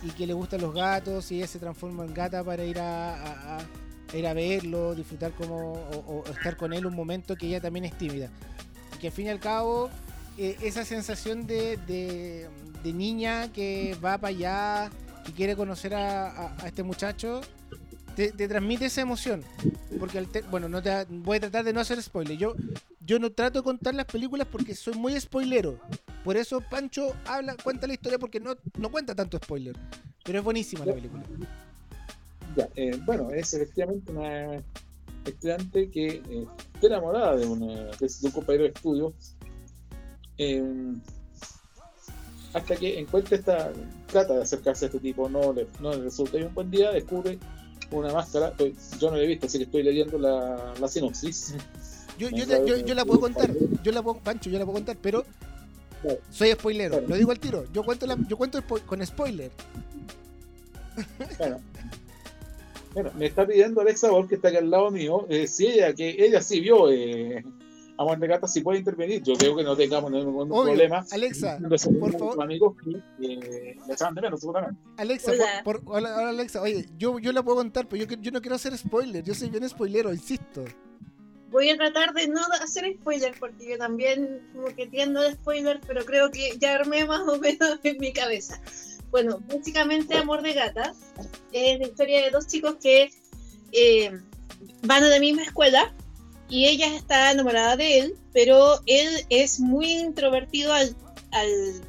[0.04, 3.60] y que le gustan los gatos y ella se transforma en gata para ir a,
[4.14, 7.98] ir a verlo, disfrutar como o, estar con él un momento que ella también es
[7.98, 8.30] tímida.
[8.96, 9.90] Y que al fin y al cabo
[10.38, 12.48] eh, esa sensación de,
[12.84, 14.92] niña que va para allá
[15.28, 17.42] y quiere conocer a, este muchacho
[18.16, 19.44] te, transmite esa emoción.
[20.00, 22.38] Porque, bueno, no te, voy a tratar de no hacer spoiler.
[22.38, 22.56] Yo,
[23.00, 25.80] yo no trato de contar las películas porque soy muy spoilero.
[26.24, 29.76] Por eso Pancho habla, cuenta la historia porque no, no cuenta tanto spoiler.
[30.24, 31.24] Pero es buenísima la película.
[32.56, 34.62] Ya, eh, bueno, es efectivamente una
[35.26, 39.14] estudiante que eh, está enamorada de, una, de, un compañero de estudio.
[40.38, 41.02] Em,
[42.54, 43.72] hasta que encuentra esta.
[44.08, 46.38] trata de acercarse a este tipo, no le, no le resulta.
[46.38, 47.40] Y un buen día descubre
[47.92, 48.54] una máscara.
[49.00, 51.56] yo no la he visto, así que estoy leyendo la, la sinopsis.
[52.18, 53.50] Yo, yo, yo, yo, la puedo contar,
[53.84, 55.26] yo la puedo, Pancho, yo la puedo contar, pero
[56.30, 57.66] soy spoilero, lo digo al tiro.
[57.72, 59.52] Yo cuento, yo cuento con spoiler.
[62.94, 63.12] Bueno.
[63.18, 66.10] me está pidiendo Alexa Ball, que está aquí al lado mío, eh, si ella, que
[66.10, 67.42] ella sí vio eh,
[67.98, 69.24] Amor de Gata, si puede intervenir.
[69.24, 71.06] Yo creo que no tengamos ningún problema.
[71.12, 71.60] Alexa,
[72.00, 72.44] por favor.
[72.44, 72.76] Amigos
[73.22, 74.46] eh, de menos.
[74.98, 75.32] Alexa,
[75.64, 78.78] Por, hola, Alexa, oye, yo, yo la puedo contar, pero yo, yo no quiero hacer
[78.78, 79.24] spoiler.
[79.24, 80.66] Yo soy bien spoilero, insisto
[81.52, 85.80] voy a tratar de no hacer spoiler porque yo también como que tiendo a spoiler,
[85.86, 88.60] pero creo que ya armé más o menos en mi cabeza.
[89.12, 90.94] Bueno, básicamente Amor de Gata
[91.52, 93.12] es la historia de dos chicos que
[93.74, 94.12] eh,
[94.84, 95.94] van a la misma escuela
[96.48, 100.96] y ella está enamorada de él, pero él es muy introvertido al,
[101.32, 101.82] al,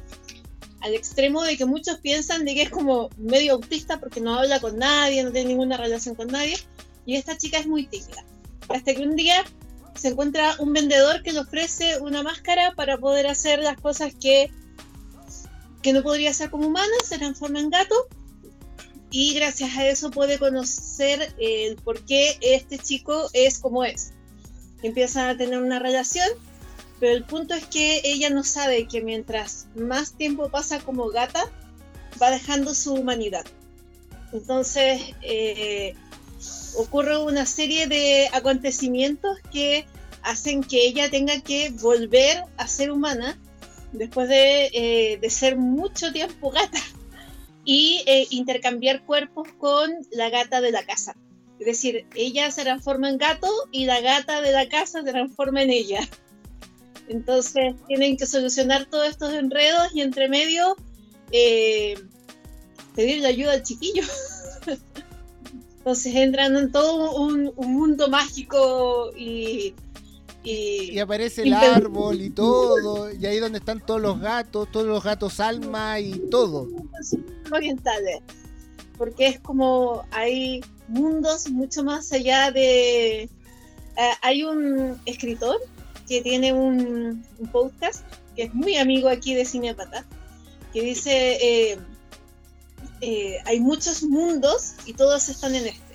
[0.81, 4.59] al extremo de que muchos piensan de que es como medio autista porque no habla
[4.59, 6.57] con nadie, no tiene ninguna relación con nadie,
[7.05, 8.25] y esta chica es muy tímida.
[8.69, 9.43] Hasta que un día
[9.95, 14.51] se encuentra un vendedor que le ofrece una máscara para poder hacer las cosas que,
[15.81, 17.95] que no podría hacer como humano, se transforma en gato
[19.11, 24.11] y gracias a eso puede conocer el por qué este chico es como es.
[24.81, 26.27] Empiezan a tener una relación,
[26.99, 31.43] pero el punto es que ella no sabe que mientras más tiempo pasa como gata,
[32.19, 33.45] va dejando su humanidad.
[34.31, 35.93] Entonces, eh,
[36.77, 39.85] ocurre una serie de acontecimientos que
[40.23, 43.37] hacen que ella tenga que volver a ser humana
[43.91, 46.79] después de, eh, ser mucho tiempo gata
[47.65, 51.15] y eh, intercambiar cuerpos con la gata de la casa.
[51.59, 55.61] Es decir, ella se transforma en gato y la gata de la casa se transforma
[55.61, 55.99] en ella.
[57.07, 60.75] Entonces tienen que solucionar todos estos enredos y entre medio
[61.31, 61.95] eh,
[62.95, 64.03] pedirle ayuda al chiquillo.
[65.83, 69.75] Entonces entran en todo un, un mundo mágico y,
[70.41, 74.85] y, Y aparece el árbol y todo, y ahí donde están todos los gatos, todos
[74.85, 76.69] los gatos alma y todo.
[77.51, 78.21] orientales.
[78.97, 83.23] Porque es como hay mundos mucho más allá de.
[83.23, 83.29] eh,
[84.21, 85.57] hay un escritor
[86.07, 88.05] que tiene un, un podcast
[88.37, 90.05] que es muy amigo aquí de Cinepata
[90.71, 91.77] que dice: eh,
[93.05, 95.93] eh, hay muchos mundos y todos están en este.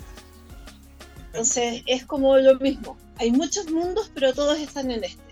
[1.28, 2.98] Entonces es como lo mismo.
[3.16, 5.22] Hay muchos mundos, pero todos están en este.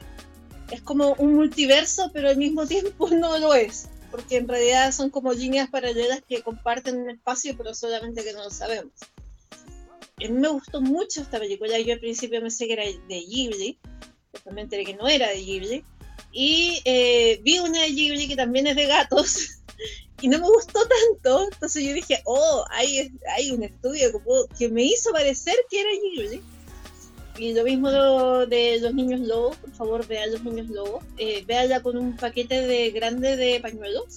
[0.70, 3.91] Es como un multiverso, pero al mismo tiempo no lo es.
[4.11, 8.45] Porque en realidad son como líneas paralelas que comparten un espacio, pero solamente que no
[8.45, 8.95] lo sabemos.
[10.16, 11.79] A mí me gustó mucho esta película.
[11.79, 13.79] Yo al principio pensé que era de Ghibli.
[14.33, 15.85] Después me enteré que no era de Ghibli.
[16.33, 19.51] Y eh, vi una de Ghibli que también es de gatos.
[20.21, 21.49] Y no me gustó tanto.
[21.53, 25.81] Entonces yo dije, oh, hay, hay un estudio que, puedo- que me hizo parecer que
[25.81, 26.43] era Ghibli.
[27.39, 31.05] Y lo mismo lo de los niños lobos, por favor vean los niños lobos.
[31.19, 31.45] Eh,
[31.83, 34.17] con un paquete de grande de pañuelos.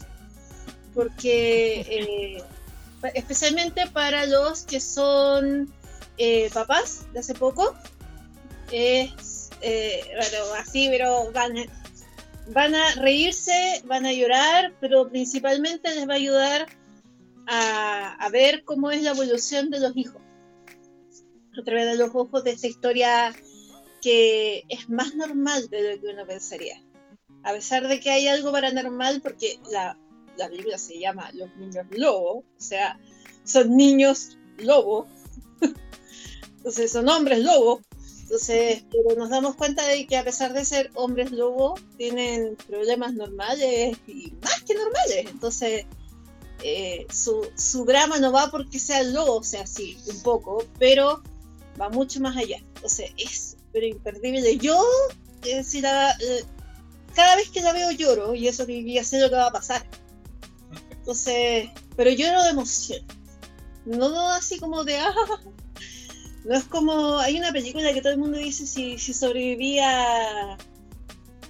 [0.96, 2.44] Porque eh,
[3.14, 5.72] especialmente para los que son
[6.18, 7.76] eh, papás de hace poco,
[8.72, 10.02] es eh,
[10.58, 11.56] así, pero van,
[12.54, 16.68] van a reírse, van a llorar, pero principalmente les va a ayudar
[17.48, 20.22] a, ver cómo es la evolución de los hijos.
[21.60, 23.34] A través de los ojos de esta historia
[24.02, 26.82] que es más normal de lo que uno pensaría.
[27.44, 29.98] A pesar de que hay algo paranormal, porque la,
[30.38, 33.00] la película se llama Los Niños Lobo, o sea,
[33.44, 35.08] son niños lobo,
[36.58, 37.82] entonces son hombres lobo,
[38.30, 43.16] entonces, pero nos damos cuenta de que a pesar de ser hombres lobo, tienen problemas
[43.16, 45.88] normales y más que normales, entonces
[46.62, 51.24] eh, su, su drama no va porque sea lobo, o sea, sí, un poco, pero
[51.82, 52.58] va mucho más allá.
[52.76, 54.58] Entonces es pero imperdible.
[54.58, 54.80] Yo,
[55.44, 56.46] eh, si la, eh,
[57.16, 59.52] cada vez que la veo lloro y eso que ya sé lo que va a
[59.52, 59.84] pasar.
[60.92, 63.02] Entonces, pero lloro de emoción.
[63.86, 65.16] No así como de, ah,
[66.46, 70.58] no es como, hay una película que todo el mundo dice si, si sobrevivía,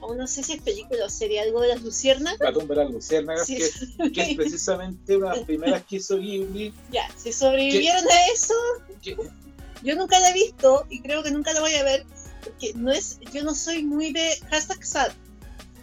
[0.02, 2.36] o no sé si es película o sería algo de las luciernas.
[2.40, 3.58] La tumba de las luciérnagas, Sí.
[3.58, 6.74] que, que es precisamente una de las primeras que hizo Ghibli.
[6.92, 8.54] Ya, si sobrevivieron a eso,
[9.02, 9.18] que-
[9.84, 12.06] yo nunca la he visto y creo que nunca la voy a ver
[12.44, 15.12] porque no es yo no soy muy de hashtag sad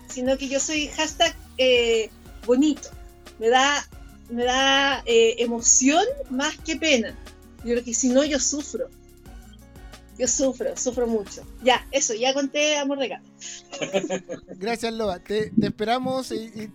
[0.06, 2.10] sino que yo soy hashtag eh,
[2.44, 2.90] bonito
[3.38, 3.88] me da
[4.28, 7.16] me da eh, emoción más que pena
[7.64, 8.90] yo creo que si no yo sufro
[10.18, 13.26] yo sufro sufro mucho ya eso ya conté amor de gato
[14.56, 15.18] Gracias, Loba.
[15.18, 16.72] Te, te esperamos y, y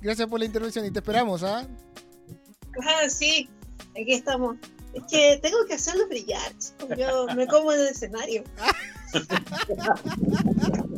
[0.00, 1.66] gracias por la intervención y te esperamos, ¿ah?
[2.82, 3.48] ah sí
[3.90, 4.56] aquí estamos
[4.94, 6.96] es que tengo que hacerlo brillar chicos.
[6.96, 8.44] yo me como en el escenario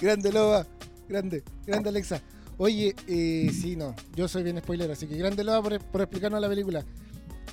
[0.00, 0.66] Grande, Loba.
[1.08, 2.20] Grande, grande, Alexa.
[2.56, 6.40] Oye, eh, sí, no, yo soy bien spoiler, así que grande, Loba, por, por explicarnos
[6.40, 6.84] la película.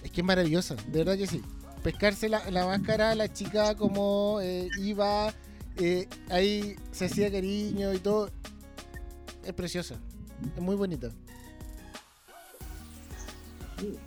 [0.03, 1.41] Es que es maravillosa, de verdad que sí.
[1.83, 5.33] Pescarse la, la máscara, la chica como eh, iba,
[5.77, 8.29] eh, ahí se hacía cariño y todo.
[9.43, 9.95] Es preciosa,
[10.55, 11.09] es muy bonita.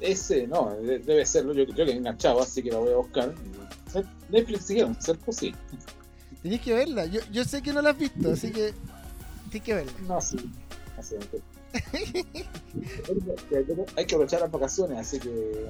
[0.01, 1.53] Ese, no, de- debe serlo.
[1.53, 3.35] Yo, yo que he enganchado, así que la voy a buscar.
[4.29, 5.33] Netflix siguieron, ¿cierto?
[5.33, 5.53] Sí.
[6.43, 8.73] Tenéis que verla, yo, yo sé que no la has visto, así que
[9.51, 9.93] tienes que verla.
[10.07, 10.37] No, sí.
[10.99, 11.27] Así es.
[13.97, 15.67] Hay que aprovechar las vacaciones, así que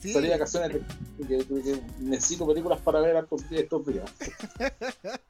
[0.00, 0.70] Sí, salí de vacaciones
[1.18, 3.42] que, que- que necesito películas para ver estos,
[3.86, 4.10] días.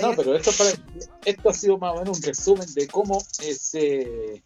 [0.00, 0.70] No, pero esto, para,
[1.26, 4.42] esto ha sido más o menos un resumen de cómo es, eh,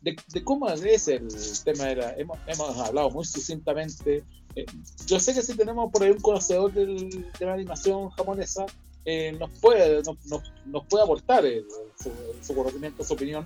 [0.00, 4.22] de, de cómo es el tema de la, hemos, hemos hablado muy sucintamente.
[4.54, 4.64] Eh,
[5.06, 8.64] yo sé que si tenemos por ahí un conocedor del, de la animación japonesa,
[9.04, 11.64] eh, nos puede nos, nos- nos puede aportar eh,
[12.00, 12.10] su,
[12.40, 13.44] su conocimiento, su opinión,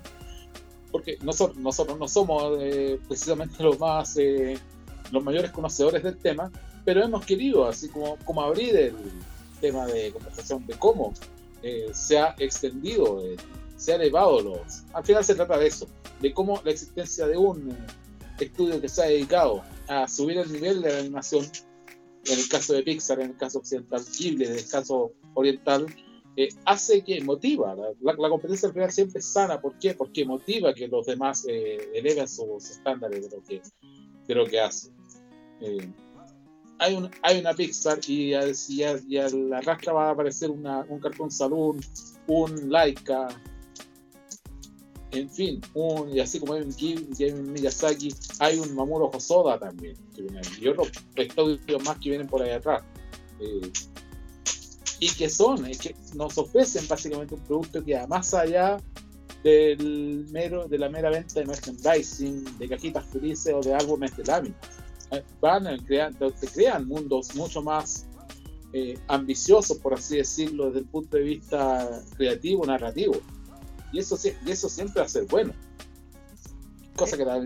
[0.91, 4.59] porque nosotros, nosotros no somos eh, precisamente los más eh,
[5.13, 6.51] los mayores conocedores del tema,
[6.85, 8.95] pero hemos querido así como, como abrir el
[9.61, 11.13] tema de conversación de cómo
[11.63, 13.37] eh, se ha extendido, eh,
[13.77, 14.85] se ha elevado los...
[14.93, 15.89] Al final se trata de eso,
[16.21, 17.77] de cómo la existencia de un eh,
[18.41, 21.45] estudio que se ha dedicado a subir el nivel de la animación,
[22.27, 25.87] en el caso de Pixar, en el caso occidental, Ghibli, en el caso oriental,
[26.65, 29.95] hace que motiva, la, la- la competencia al final siempre es sana, ¿por qué?
[29.95, 33.61] Porque motiva que los demás eh, eleven sus estándares de lo que,
[34.27, 34.93] de lo que hacen.
[35.61, 35.91] Eh,
[36.79, 40.85] hay, un, hay una Pixar y a, y y la rastra va a aparecer una,
[40.89, 41.81] un Cartoon Saloon,
[42.29, 43.29] un Laika,
[45.11, 49.97] en fin, un, y así como un Miyazaki, hay un Mamoru Hosoda también,
[50.61, 52.83] y otros estudios más que vienen por ahí atrás.
[53.41, 53.73] Eh,
[55.01, 58.79] y que son, es que nos ofrecen básicamente un producto que va más allá
[59.45, 64.25] del mero, de la mera venta de merchandising, de cajitas felices o de álbumes de
[64.25, 64.59] láminas.
[65.11, 68.07] Eh, van a crear, te crean mundos mucho más
[68.73, 73.15] eh, ambiciosos, por así decirlo, desde el punto de vista creativo, narrativo.
[73.93, 75.55] Y eso, y eso siempre va a ser bueno.
[76.97, 77.41] Cosa que la,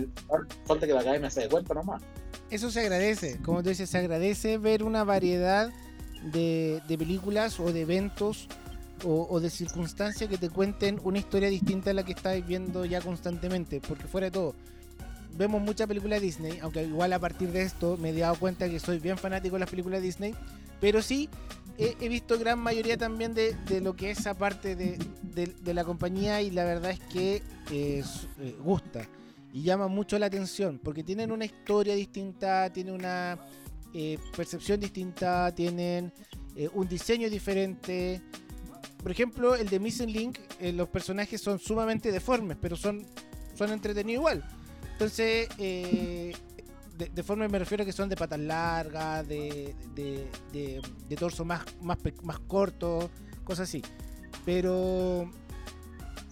[0.64, 2.02] falta que la academia se dé cuenta nomás.
[2.50, 5.70] Eso se agradece, como tú dices, se agradece ver una variedad
[6.30, 8.48] de, películas o de eventos
[9.04, 13.00] o, de circunstancias que te cuenten una historia distinta a la que estáis viendo ya
[13.00, 13.80] constantemente.
[13.80, 14.54] Porque fuera de todo,
[15.36, 18.68] vemos muchas películas de Disney, aunque igual a partir de esto me he dado cuenta
[18.68, 20.34] que soy bien fanático de las películas de Disney,
[20.80, 21.28] pero sí
[21.78, 26.50] he, visto gran mayoría también de, lo que es esa parte de, la compañía y
[26.50, 28.04] la verdad es que eh,
[28.62, 29.08] gusta
[29.52, 33.38] y llama mucho la atención porque tienen una historia distinta, tienen una
[33.94, 36.12] eh, percepción distinta, tienen
[36.56, 38.22] eh, un diseño diferente.
[39.02, 43.06] Por ejemplo, el de Missing Link, eh, los personajes son sumamente deformes, pero son,
[43.54, 44.44] son entretenidos igual.
[44.92, 46.34] Entonces, de,
[47.12, 52.38] deformes me refiero a que son de patas largas, de, de, torso más, más, más
[52.40, 53.10] corto,
[53.44, 53.82] cosas así.
[54.44, 55.30] Pero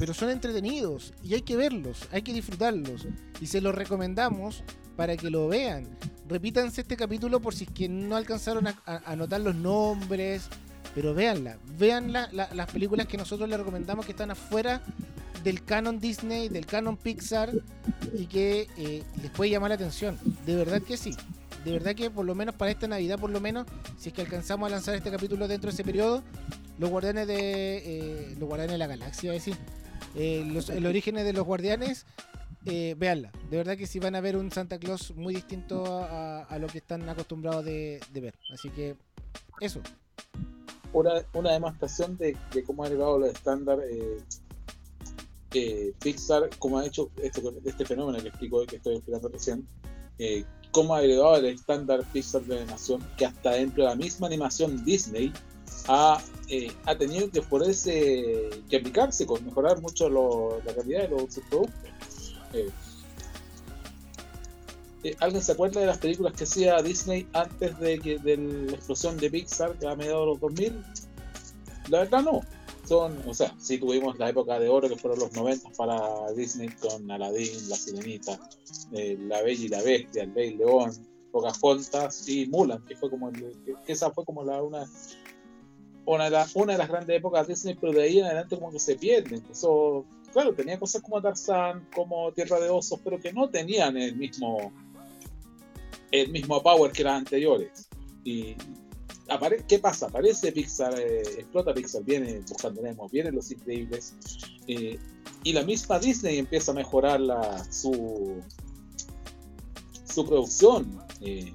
[0.00, 3.06] pero son entretenidos y hay que verlos, hay que disfrutarlos
[3.38, 4.64] y se los recomendamos
[5.00, 5.88] para que lo vean
[6.28, 8.74] repítanse este capítulo por si es que no alcanzaron a,
[9.06, 10.48] anotar los nombres,
[10.94, 14.82] pero véanla, vean las películas que nosotros les recomendamos que están afuera
[15.42, 17.50] del canon Disney, del canon Pixar
[18.12, 20.18] y que eh, les puede llamar la atención.
[20.44, 21.16] De verdad que sí.
[21.64, 23.66] De verdad que por lo menos para esta Navidad, por lo menos,
[23.98, 26.22] si es que alcanzamos a lanzar este capítulo dentro de ese periodo,
[26.78, 29.56] los guardianes de eh, los guardianes de la galaxia, decir,
[30.14, 32.04] eh, de los guardianes
[32.66, 33.32] eh, veanla.
[33.50, 36.78] De verdad que si van a ver un Santa Claus muy distinto a, lo que
[36.78, 38.34] están acostumbrados de, ver.
[38.52, 38.96] Así que
[39.60, 39.80] eso.
[40.92, 42.36] Una, una demostración de,
[42.66, 44.18] cómo ha elevado los estándares eh,
[45.54, 49.66] eh, Pixar, cómo ha hecho este, fenómeno que explico que estoy explicando recién,
[50.18, 54.26] eh, cómo ha elevado el estándar Pixar de animación, que hasta dentro de la misma
[54.26, 55.32] animación Disney
[55.88, 56.22] ha,
[56.86, 60.08] ha tenido que poderse, que aplicarse con mejorar mucho
[60.64, 61.90] la calidad de los productos.
[62.52, 62.70] Eh,
[65.02, 68.72] eh, ¿Alguien se acuerda de las películas que hacía Disney antes de que de la
[68.72, 70.84] explosión de Pixar que a mediados de los 2000?
[71.88, 72.40] La verdad no.
[72.84, 76.68] Son, o sea, sí tuvimos la época de oro que fueron los 90 para Disney
[76.70, 78.40] con Aladdin, La Sirenita,
[78.92, 80.90] eh, La Bella y la Bestia, El Rey León,
[81.30, 83.30] Pocahontas y Mulan, que fue como
[83.86, 84.86] esa fue como la una
[86.04, 88.72] una de, una de las grandes épocas de Disney, pero de ahí en adelante como
[88.72, 89.44] que se pierden.
[89.50, 94.16] Eso claro, tenía cosas como Tarzán, como Tierra de Osos, pero que no tenían el
[94.16, 94.72] mismo
[96.10, 97.88] el mismo power que las anteriores.
[98.24, 98.56] Y
[99.68, 100.06] ¿qué pasa?
[100.06, 104.14] Aparece Pixar, eh, explota Pixar, viene buscando Nemo, vienen Los Increíbles,
[104.66, 104.98] eh,
[105.44, 108.42] y la misma Disney empieza a mejorar la, su,
[110.04, 111.00] su producción.
[111.20, 111.52] Eh,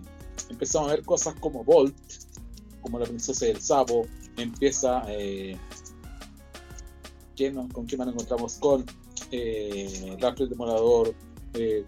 [0.49, 1.95] empezamos a ver cosas como Bolt,
[2.81, 4.07] como La Princesa del Sapo,
[4.37, 5.03] empieza
[7.35, 8.55] ¿Con quién nos encontramos?
[8.55, 8.85] Con
[9.31, 11.13] eh, Rafael Demorador,
[11.53, 11.83] eh,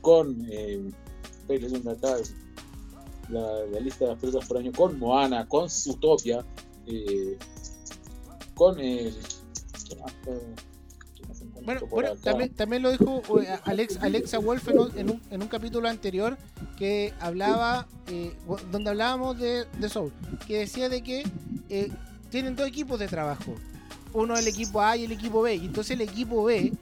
[0.00, 0.90] con eh,
[1.48, 6.44] la, la, lista de las películas por año, con Moana, con Zootopia,
[6.86, 7.36] eh,
[8.54, 9.14] con el.
[11.64, 13.22] Bueno, bueno también, también, lo dijo
[13.64, 16.38] Alex, Alexa Wolf en un, en un, capítulo anterior
[16.78, 17.86] que hablaba,
[18.70, 20.12] donde hablábamos de, de, Soul,
[20.46, 21.24] que decía de que
[22.30, 23.54] tienen dos equipos de trabajo
[24.12, 25.56] uno el equipo A y el equipo B.
[25.56, 26.72] Y entonces el equipo B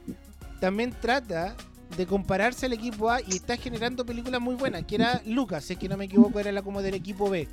[0.61, 1.57] también trata
[1.97, 5.75] de compararse al equipo A y está generando películas muy buenas, que era Lucas, si
[5.75, 7.49] es que no me equivoco, era la como del equipo B,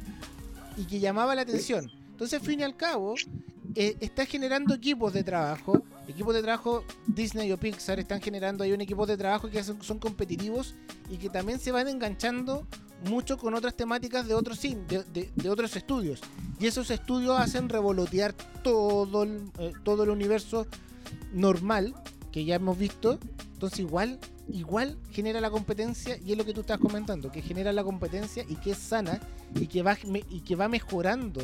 [0.77, 1.91] y que llamaba la atención.
[2.11, 3.15] Entonces, al fin y al cabo,
[3.75, 8.71] eh, está generando equipos de trabajo, equipos de trabajo Disney o Pixar están generando ahí
[8.71, 10.75] un equipo de trabajo que son competitivos
[11.09, 12.67] y que también se van enganchando
[13.03, 16.21] mucho con otras temáticas de otros de, de, otros estudios.
[16.59, 18.33] Y esos estudios hacen revolotear
[18.63, 20.67] todo el, eh, todo el universo
[21.33, 21.93] normal
[22.31, 23.19] que ya hemos visto.
[23.53, 27.71] Entonces igual, igual genera la competencia y es lo que tú estás comentando, que genera
[27.71, 29.19] la competencia y que es sana
[29.55, 29.97] y que va,
[30.29, 31.41] y que va mejorando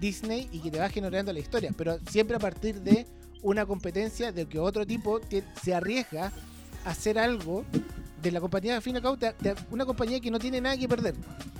[0.00, 1.72] Disney y que te va generando la historia.
[1.76, 3.06] Pero siempre a partir de
[3.42, 5.20] una competencia de que otro tipo
[5.62, 6.32] se arriesga
[6.84, 7.64] a hacer algo
[8.24, 9.18] de la compañía, al fin y cabo,
[9.70, 11.14] una compañía que no tiene nada que perder.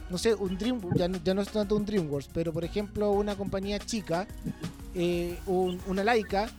[0.08, 3.36] No sé, un Dream, ya, ya no es tanto un DreamWorks, pero por ejemplo, una
[3.36, 4.26] compañía chica,
[4.94, 6.50] eh, una Laika,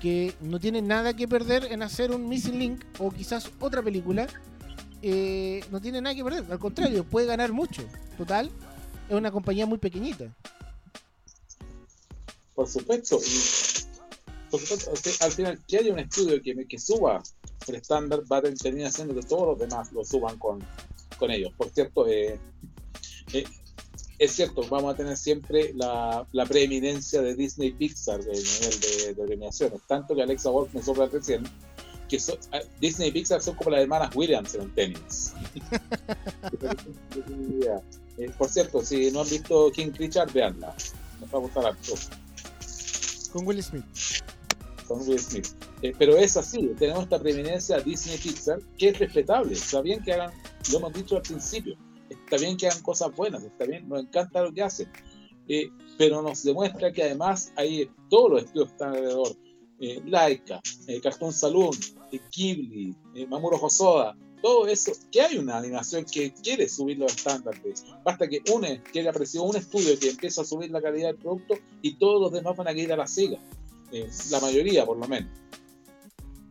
[0.00, 4.26] que no tiene nada que perder en hacer un Missing Link o quizás otra película,
[5.00, 6.44] eh, no tiene nada que perder.
[6.50, 7.84] Al contrario, puede ganar mucho.
[8.18, 8.50] Total,
[9.08, 10.34] es una compañía muy pequeñita.
[12.54, 13.20] Por supuesto.
[14.50, 17.22] Por supuesto, al final, que haya un estudio que, que suba
[17.68, 20.58] el estándar va a terminar haciendo que todos los demás lo suban con,
[21.18, 21.52] con ellos.
[21.56, 22.38] Por cierto, eh,
[23.32, 23.44] eh,
[24.18, 29.14] es cierto, vamos a tener siempre la, la preeminencia de Disney Pixar en nivel de,
[29.14, 29.80] de, premiaciones.
[29.86, 31.44] Tanto que Alexa Wolf me sopla recién
[32.12, 32.18] que
[32.52, 35.32] ah, Disney y Pixar son como las hermanas Williams en el tenis.
[38.18, 40.74] Eh, por cierto, si no han visto King Richard, veanla.
[41.18, 41.94] Nos va a gustar harto.
[43.32, 43.84] Con Will Smith.
[45.82, 49.54] Eh, pero es así, tenemos esta preeminencia Disney Pixar que es respetable.
[49.54, 50.32] Está bien que hagan,
[50.70, 51.76] lo hemos dicho al principio,
[52.08, 54.88] está bien que hagan cosas buenas, está bien, nos encanta lo que hacen.
[55.48, 59.36] Eh, pero nos demuestra que además hay todos los estudios que están alrededor,
[59.80, 61.76] eh, Laika, eh, Cartoon Saloon,
[62.12, 62.94] eh, Ghibli,
[63.28, 67.84] Mamuro Hosoda, todo eso, que hay una animación que quiere subir los estándares.
[68.04, 71.54] Basta que une, que apareció un estudio que empieza a subir la calidad del producto
[71.80, 73.38] y todos los demás van a ir a la siga.
[74.30, 75.30] La mayoría, por lo menos.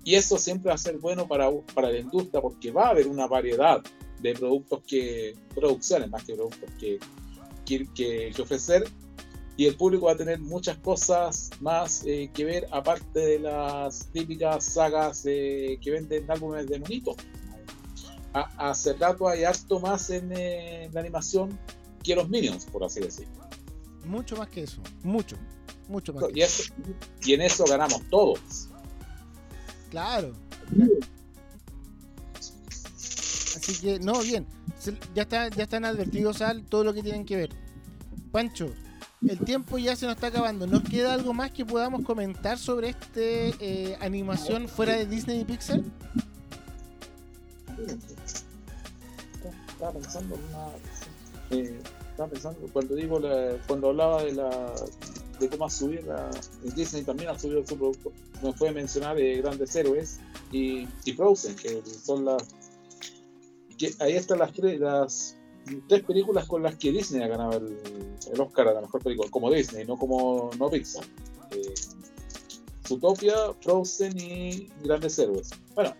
[0.03, 3.07] Y eso siempre va a ser bueno para, para la industria porque va a haber
[3.07, 3.81] una variedad
[4.19, 6.99] de productos que, producciones más que productos que,
[7.65, 7.87] que,
[8.33, 8.83] que ofrecer
[9.57, 14.07] y el público va a tener muchas cosas más eh, que ver aparte de las
[14.11, 17.15] típicas sagas que venden álbumes de monitos.
[18.33, 21.59] hace rato hay harto más en, eh, la animación
[22.03, 23.33] que los Minions, por así decirlo.
[24.05, 25.35] Mucho más que eso, mucho,
[25.91, 26.23] mucho más.
[26.33, 28.39] Y, y en eso ganamos todos.
[29.89, 30.33] Claro.
[33.55, 34.47] Así que, no, bien.
[35.13, 37.49] Ya, está, ya están advertidos al todo lo que tienen que ver.
[38.31, 38.73] Pancho,
[39.27, 40.65] el tiempo ya se nos está acabando.
[40.65, 45.45] ¿Nos queda algo más que podamos comentar sobre este eh, animación fuera de Disney y
[45.45, 45.81] Pixar?
[49.67, 50.39] Estaba pensando
[51.51, 51.79] eh,
[52.11, 53.19] estaba pensando cuando digo
[53.67, 54.73] cuando hablaba de la
[55.41, 56.05] de cómo subir
[56.75, 58.11] Disney también ha subido su producto
[58.57, 60.19] fue a mencionar de grandes héroes
[60.51, 62.43] y, Frozen que son las
[63.99, 65.37] ahí están las las
[65.87, 69.51] tres películas con las que Disney ha ganado el, Oscar a la mejor película, como
[69.51, 71.03] Disney, no como no Pixar.
[71.51, 71.73] Eh,
[72.87, 75.51] Zootopia, Frozen y Grandes Héroes.
[75.75, 75.93] Bueno,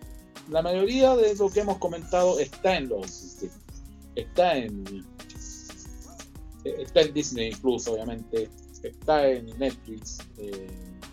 [0.50, 3.38] la mayoría de lo que hemos comentado está en los
[4.14, 5.04] está en
[6.64, 8.50] eh, está en Disney incluso obviamente
[8.88, 10.68] está en Netflix eh,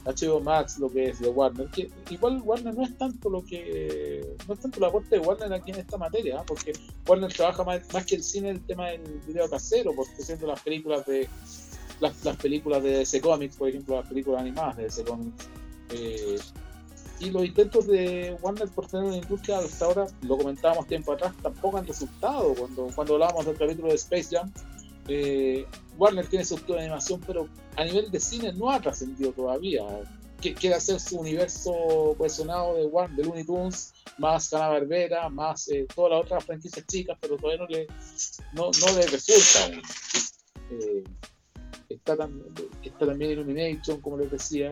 [0.06, 4.36] HBO Max, lo que es de Warner, que igual Warner no es tanto lo que
[4.48, 6.44] no es tanto la aporte de Warner aquí en esta materia, ¿ah?
[6.46, 6.74] porque
[7.08, 11.06] Warner trabaja más, que el cine el tema del video casero, porque siendo las películas
[11.06, 11.28] de
[12.00, 15.48] las, películas de DC Comics, por ejemplo, las películas animadas de DC Comics.
[15.92, 16.40] Eh,
[17.20, 21.34] y los intentos de Warner por tener una industria hasta ahora, lo comentábamos tiempo atrás,
[21.42, 22.54] tampoco han resultado.
[22.56, 24.52] Cuando, cuando hablábamos del capítulo de Space Jam,
[25.10, 25.66] eh,
[25.98, 29.84] Warner tiene su de animación, pero a nivel de cine no ha trascendido todavía.
[30.40, 35.86] Quiere hacer su universo cohesionado de Warner, de Looney Tunes, más Hanna Barbera, más eh,
[35.94, 37.88] todas las otras franquicias chicas, pero todavía no le,
[38.54, 39.82] no, no le resulta.
[40.72, 41.04] Eh,
[41.90, 44.72] está, también Illumination, como les decía,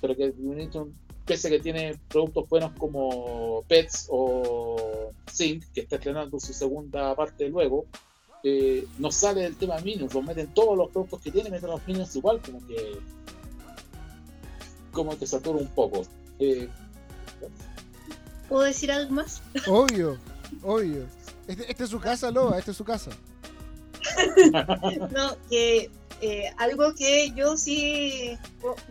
[0.00, 5.96] pero que Illumination, pese a que tiene productos buenos como Pets o Sync, que está
[5.96, 7.86] estrenando su segunda parte luego,
[8.42, 11.86] eh, no sale del tema Minions, lo meten todos los productos que tiene, meten los
[11.86, 12.98] Minions igual, como que
[14.92, 16.02] como que satura un poco.
[16.38, 16.68] Eh,
[18.48, 19.42] ¿Puedo decir algo más?
[19.68, 20.18] Obvio,
[20.62, 21.06] obvio.
[21.46, 23.10] Este, este, es su casa, Loba, este es su casa.
[25.14, 25.90] no, que
[26.20, 28.36] eh, algo que yo sí,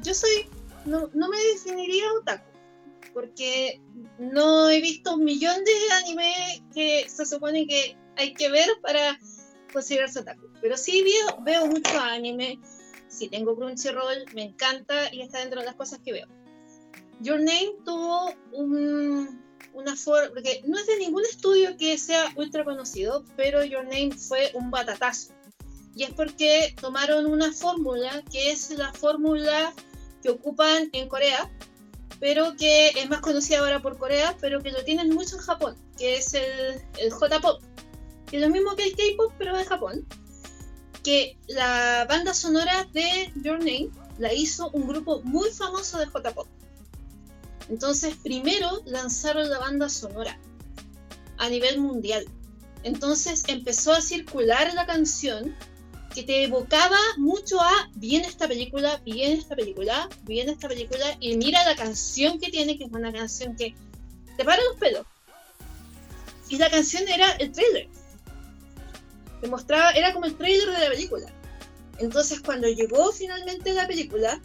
[0.02, 0.48] yo soy,
[0.86, 2.46] no, no me definiría otaku,
[3.14, 3.82] porque
[4.18, 5.72] no he visto un millón de
[6.04, 9.20] anime que se supone que hay que ver para
[9.72, 10.48] considerarse otaku.
[10.62, 12.60] Pero sí veo, veo mucho anime,
[13.08, 16.28] sí tengo Crunchyroll, me encanta y está dentro de las cosas que veo.
[17.22, 19.44] Your Name tuvo un,
[19.74, 24.12] una forma, porque no es de ningún estudio que sea ultra conocido, pero Your Name
[24.12, 25.34] fue un batatazo.
[25.96, 29.74] Y es porque tomaron una fórmula que es la fórmula
[30.22, 31.52] que ocupan en Corea,
[32.20, 35.76] pero que es más conocida ahora por Corea, pero que lo tienen mucho en Japón,
[35.98, 37.62] que es el, el J-Pop
[38.30, 40.06] que es lo mismo que el K-pop, pero de Japón,
[41.04, 46.48] que la banda sonora de Your Name la hizo un grupo muy famoso de J-pop.
[47.70, 50.38] Entonces, primero lanzaron la banda sonora
[51.38, 52.26] a nivel mundial.
[52.84, 55.56] Entonces empezó a circular la canción
[56.14, 61.38] que te evocaba mucho a viene esta película, viene esta película, viene esta película, y
[61.38, 63.76] mira la canción que tiene, que es una canción que
[64.38, 65.06] te para los pelos.
[66.50, 67.88] Y la canción era el trailer.
[69.42, 71.28] Te mostraba, era como el trailer de la película.
[72.00, 74.42] Entonces cuando llegó finalmente la película,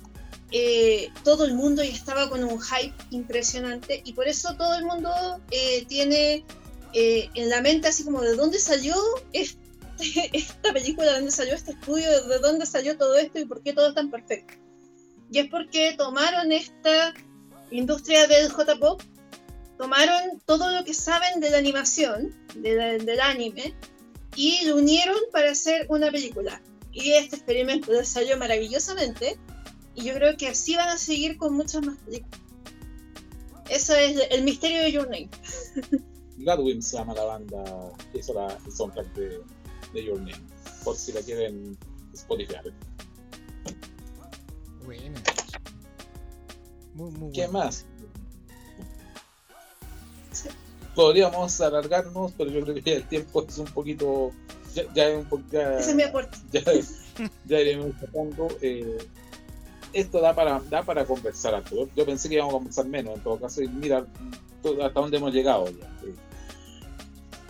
[0.50, 4.84] eh, todo el mundo ya estaba con un hype impresionante y por eso todo el
[4.84, 5.10] mundo
[5.50, 6.44] eh, tiene
[6.92, 8.94] eh, en la mente así como de dónde salió
[9.32, 9.58] este,
[10.32, 13.72] esta película, de dónde salió este estudio, de dónde salió todo esto y por qué
[13.72, 14.54] todo es tan perfecto.
[15.30, 17.14] Y es porque tomaron esta
[17.70, 19.02] industria del J-Pop,
[19.76, 23.74] tomaron todo lo que saben de la animación, del anime,
[24.36, 26.61] y lo unieron para hacer una película.
[26.93, 29.39] Y este experimento salió maravillosamente
[29.94, 32.40] y yo creo que así van a seguir con muchas más películas.
[33.69, 35.31] Eso es el misterio de Your Name.
[36.36, 37.65] Gladwin se llama la banda
[38.12, 39.40] que hizo la, el soundtrack de,
[39.93, 40.40] de, Your Name.
[40.85, 41.78] Por si la quieren
[42.12, 42.56] Spotify.
[44.85, 45.23] Buena.
[46.94, 47.86] Muy, muy ¿Qué más?
[50.94, 54.32] Podríamos alargarnos, pero yo creo que el tiempo es un poquito.
[54.74, 55.60] Ya, ya es un poquito.
[55.60, 56.38] Es mi aporte.
[56.52, 56.62] Ya,
[57.46, 58.48] ya iremos sacando.
[58.60, 58.98] Eh,
[59.92, 61.88] esto da para, da para conversar Arturo.
[61.94, 64.04] Yo pensé que íbamos a conversar menos en todo caso y mira
[64.82, 65.88] hasta dónde hemos llegado ya.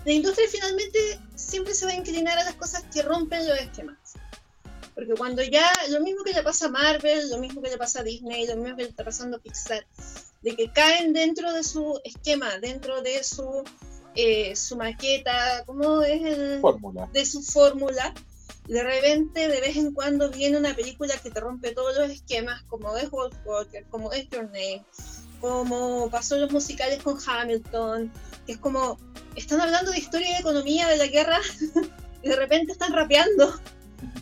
[0.05, 0.99] La industria finalmente
[1.35, 3.97] siempre se va a inclinar a las cosas que rompen los esquemas.
[4.95, 8.01] Porque cuando ya, lo mismo que le pasa a Marvel, lo mismo que le pasa
[8.01, 9.85] a Disney, lo mismo que le está pasando a Pixar,
[10.43, 13.65] de que caen dentro de su esquema, dentro de su,
[14.15, 16.61] eh, su maqueta, ¿cómo es el?
[16.61, 17.09] Fórmula.
[17.13, 18.15] De su fórmula
[18.69, 22.63] de repente de vez en cuando viene una película que te rompe todos los esquemas,
[22.65, 24.85] como es Wolf Walker, como es Your Name,
[25.41, 28.11] como pasó en los musicales con Hamilton,
[28.47, 28.99] que es como,
[29.37, 31.41] están hablando de historia y de economía de la guerra
[32.23, 33.53] y de repente están rapeando.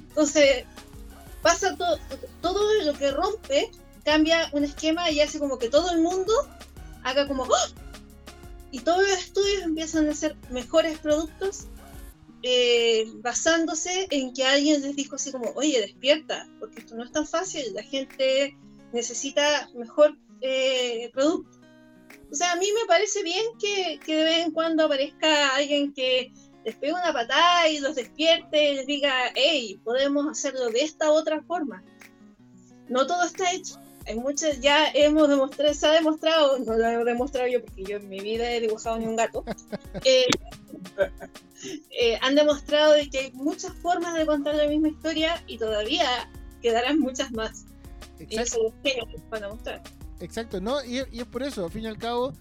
[0.09, 0.65] Entonces,
[1.43, 1.99] pasa todo,
[2.41, 3.71] todo lo que rompe,
[4.05, 6.33] cambia un esquema y hace como que todo el mundo
[7.03, 7.83] haga como, ¡Oh!
[8.71, 11.67] y todos los estudios empiezan a hacer mejores productos
[12.43, 17.13] eh, basándose en que alguien les dijo así como, oye, despierta, porque esto no es
[17.13, 18.57] tan fácil, la gente
[18.93, 21.61] necesita mejor eh, producto.
[22.31, 25.93] O sea, a mí me parece bien que, que, de vez en cuando aparezca alguien
[25.93, 26.33] que
[26.65, 31.11] les pegue una patada y los despierte y les diga, hey, podemos hacerlo de esta
[31.11, 31.83] otra forma.
[32.89, 33.81] No todo está hecho.
[34.07, 37.97] Hay muchas, ya hemos demostrado, se ha demostrado, no lo he demostrado yo porque yo
[37.99, 39.45] en mi vida he dibujado ni un gato,
[40.05, 40.27] eh,
[41.91, 46.29] eh, han demostrado de que hay muchas formas de contar la misma historia y todavía
[46.61, 47.65] quedarán muchas más.
[48.19, 48.27] Exacto.
[48.29, 49.83] Y eso es van a mostrar.
[50.21, 50.85] Exacto, ¿no?
[50.85, 52.33] Y, es por eso, al fin y al cabo,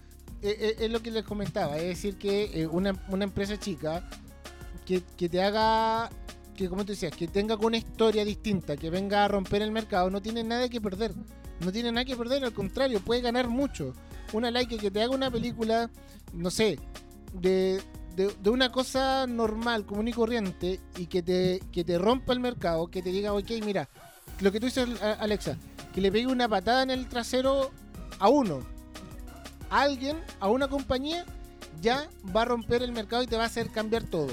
[0.42, 4.08] eh, eh, es lo que les comentaba, es decir, que una, una, empresa chica
[4.84, 6.10] que, que, te haga,
[6.56, 10.10] que como te decías, que tenga una historia distinta, que venga a romper el mercado,
[10.10, 11.14] no tiene nada que perder.
[11.60, 13.94] No tiene nada que perder, al contrario, puede ganar mucho.
[14.32, 15.90] Una like que te haga una película,
[16.32, 16.78] no sé,
[17.32, 17.80] de,
[18.16, 22.88] de, una cosa normal, común y corriente, y que te, que te rompa el mercado,
[22.88, 23.88] que te diga, ok, mira,
[24.40, 24.88] lo que tú dices,
[25.20, 25.56] Alexa,
[25.94, 27.70] que le pegue una patada en el trasero
[28.18, 28.60] a uno,
[29.72, 31.24] alguien, a una compañía,
[31.80, 34.28] ya va a romper el mercado y te va a hacer cambiar todo.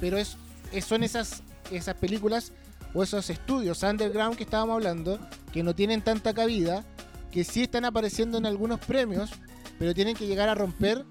[0.00, 0.36] Pero es,
[0.84, 2.52] son esas, esas películas
[2.94, 5.18] o esos estudios underground que estábamos hablando,
[5.52, 6.84] que no tienen tanta cabida,
[7.30, 9.30] que sí están apareciendo en algunos premios,
[9.78, 11.04] pero tienen que llegar a romper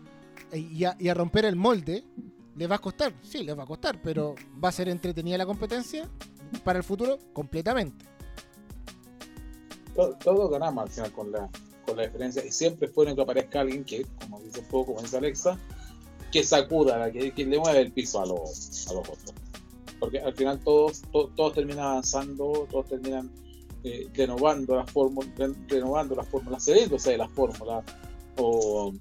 [0.54, 2.04] y a, romper el molde,
[2.56, 5.46] les va a costar, sí, les va a costar, pero va a ser entretenida la
[5.46, 6.08] competencia
[6.64, 8.06] para el futuro completamente.
[9.96, 11.50] Todo, todo ganamos al final con la,
[11.96, 15.02] la diferencia y siempre es bueno que aparezca alguien que, como dice un poco, como
[15.02, 15.58] dice Alexa,
[16.32, 19.34] que sacuda, que, que le mueve el piso a los, a los otros.
[20.00, 23.30] Porque al final todos, todos terminan avanzando, todos terminan
[23.84, 25.30] eh, renovando las fórmulas,
[25.68, 27.84] renovando las fórmulas, cediéndose de las fórmulas
[28.38, 28.94] o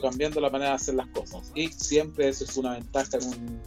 [0.00, 1.50] cambiando la manera de hacer las cosas.
[1.54, 3.60] Y siempre eso es una ventaja en un,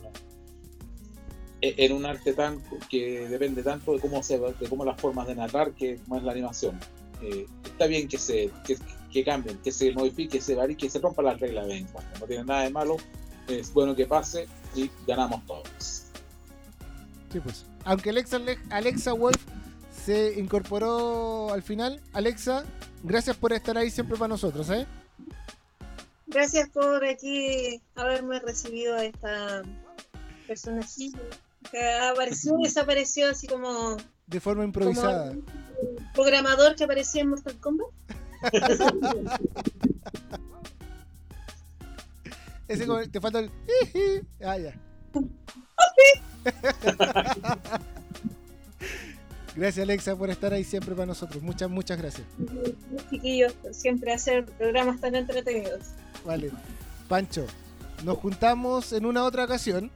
[1.61, 5.35] en un arte tan que depende tanto de cómo se de cómo las formas de
[5.35, 6.79] narrar que es la animación.
[7.21, 8.51] Eh, está bien que se
[9.11, 11.81] que, cambien, que se modifique, que se varíe, que se rompa las reglas de vez
[11.81, 12.19] en cuando.
[12.19, 12.97] No tiene nada de malo,
[13.47, 16.05] es bueno que pase y ganamos todos.
[17.31, 17.65] Sí, pues.
[17.85, 19.41] Aunque Alexa, Alexa Wolf
[20.05, 22.65] se incorporó al final, Alexa,
[23.03, 24.85] gracias por estar ahí siempre para nosotros, ¿eh?
[26.27, 29.63] Gracias por aquí haberme recibido a esta
[30.47, 31.19] personajillo
[31.71, 33.97] que apareció y desapareció así como.
[34.27, 35.35] De forma improvisada.
[36.13, 37.87] programador que aparecía en Mortal Kombat.
[42.67, 43.51] Ese como, te falta el.
[44.43, 44.73] ah, ya.
[49.55, 51.41] Gracias Alexa por estar ahí siempre para nosotros.
[51.41, 52.27] Muchas, muchas gracias.
[53.09, 55.91] Chiquillos, por siempre hacer programas tan entretenidos.
[56.25, 56.51] Vale.
[57.07, 57.47] Pancho,
[58.03, 59.91] nos juntamos en una otra ocasión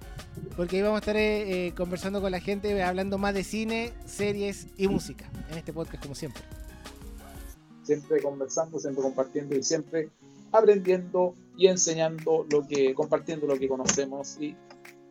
[0.56, 3.94] porque ahí vamos a estar eh, eh, conversando con la gente, hablando más de cine,
[4.06, 6.44] series y música en este podcast como siempre.
[7.84, 10.10] Siempre conversando, siempre compartiendo y siempre
[10.52, 14.56] aprendiendo y enseñando lo que, compartiendo lo que conocemos y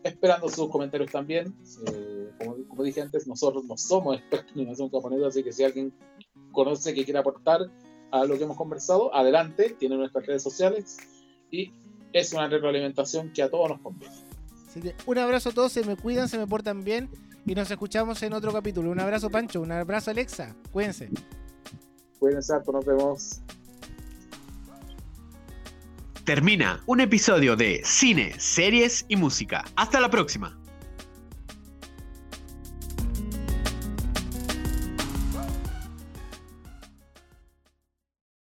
[0.03, 1.55] esperando sus comentarios también.
[1.93, 2.31] Eh,
[2.69, 5.93] como, dije antes, nosotros no somos expertos en animación japonesa, así que si alguien
[6.53, 7.61] conoce que quiere aportar
[8.11, 10.97] a lo que hemos conversado, adelante, tiene nuestras redes sociales
[11.51, 11.73] y
[12.13, 14.15] es una retroalimentación que a todos nos conviene.
[14.69, 17.09] Así que un abrazo a todos, se me cuidan, se me portan bien
[17.47, 18.91] y nos escuchamos en otro capítulo.
[18.91, 21.09] Un abrazo Pancho, un abrazo Alexa, cuídense.
[22.19, 23.41] Cuídense, nos vemos.
[26.25, 29.65] Termina un episodio de Cine, Series y Música.
[29.77, 30.58] Hasta la próxima.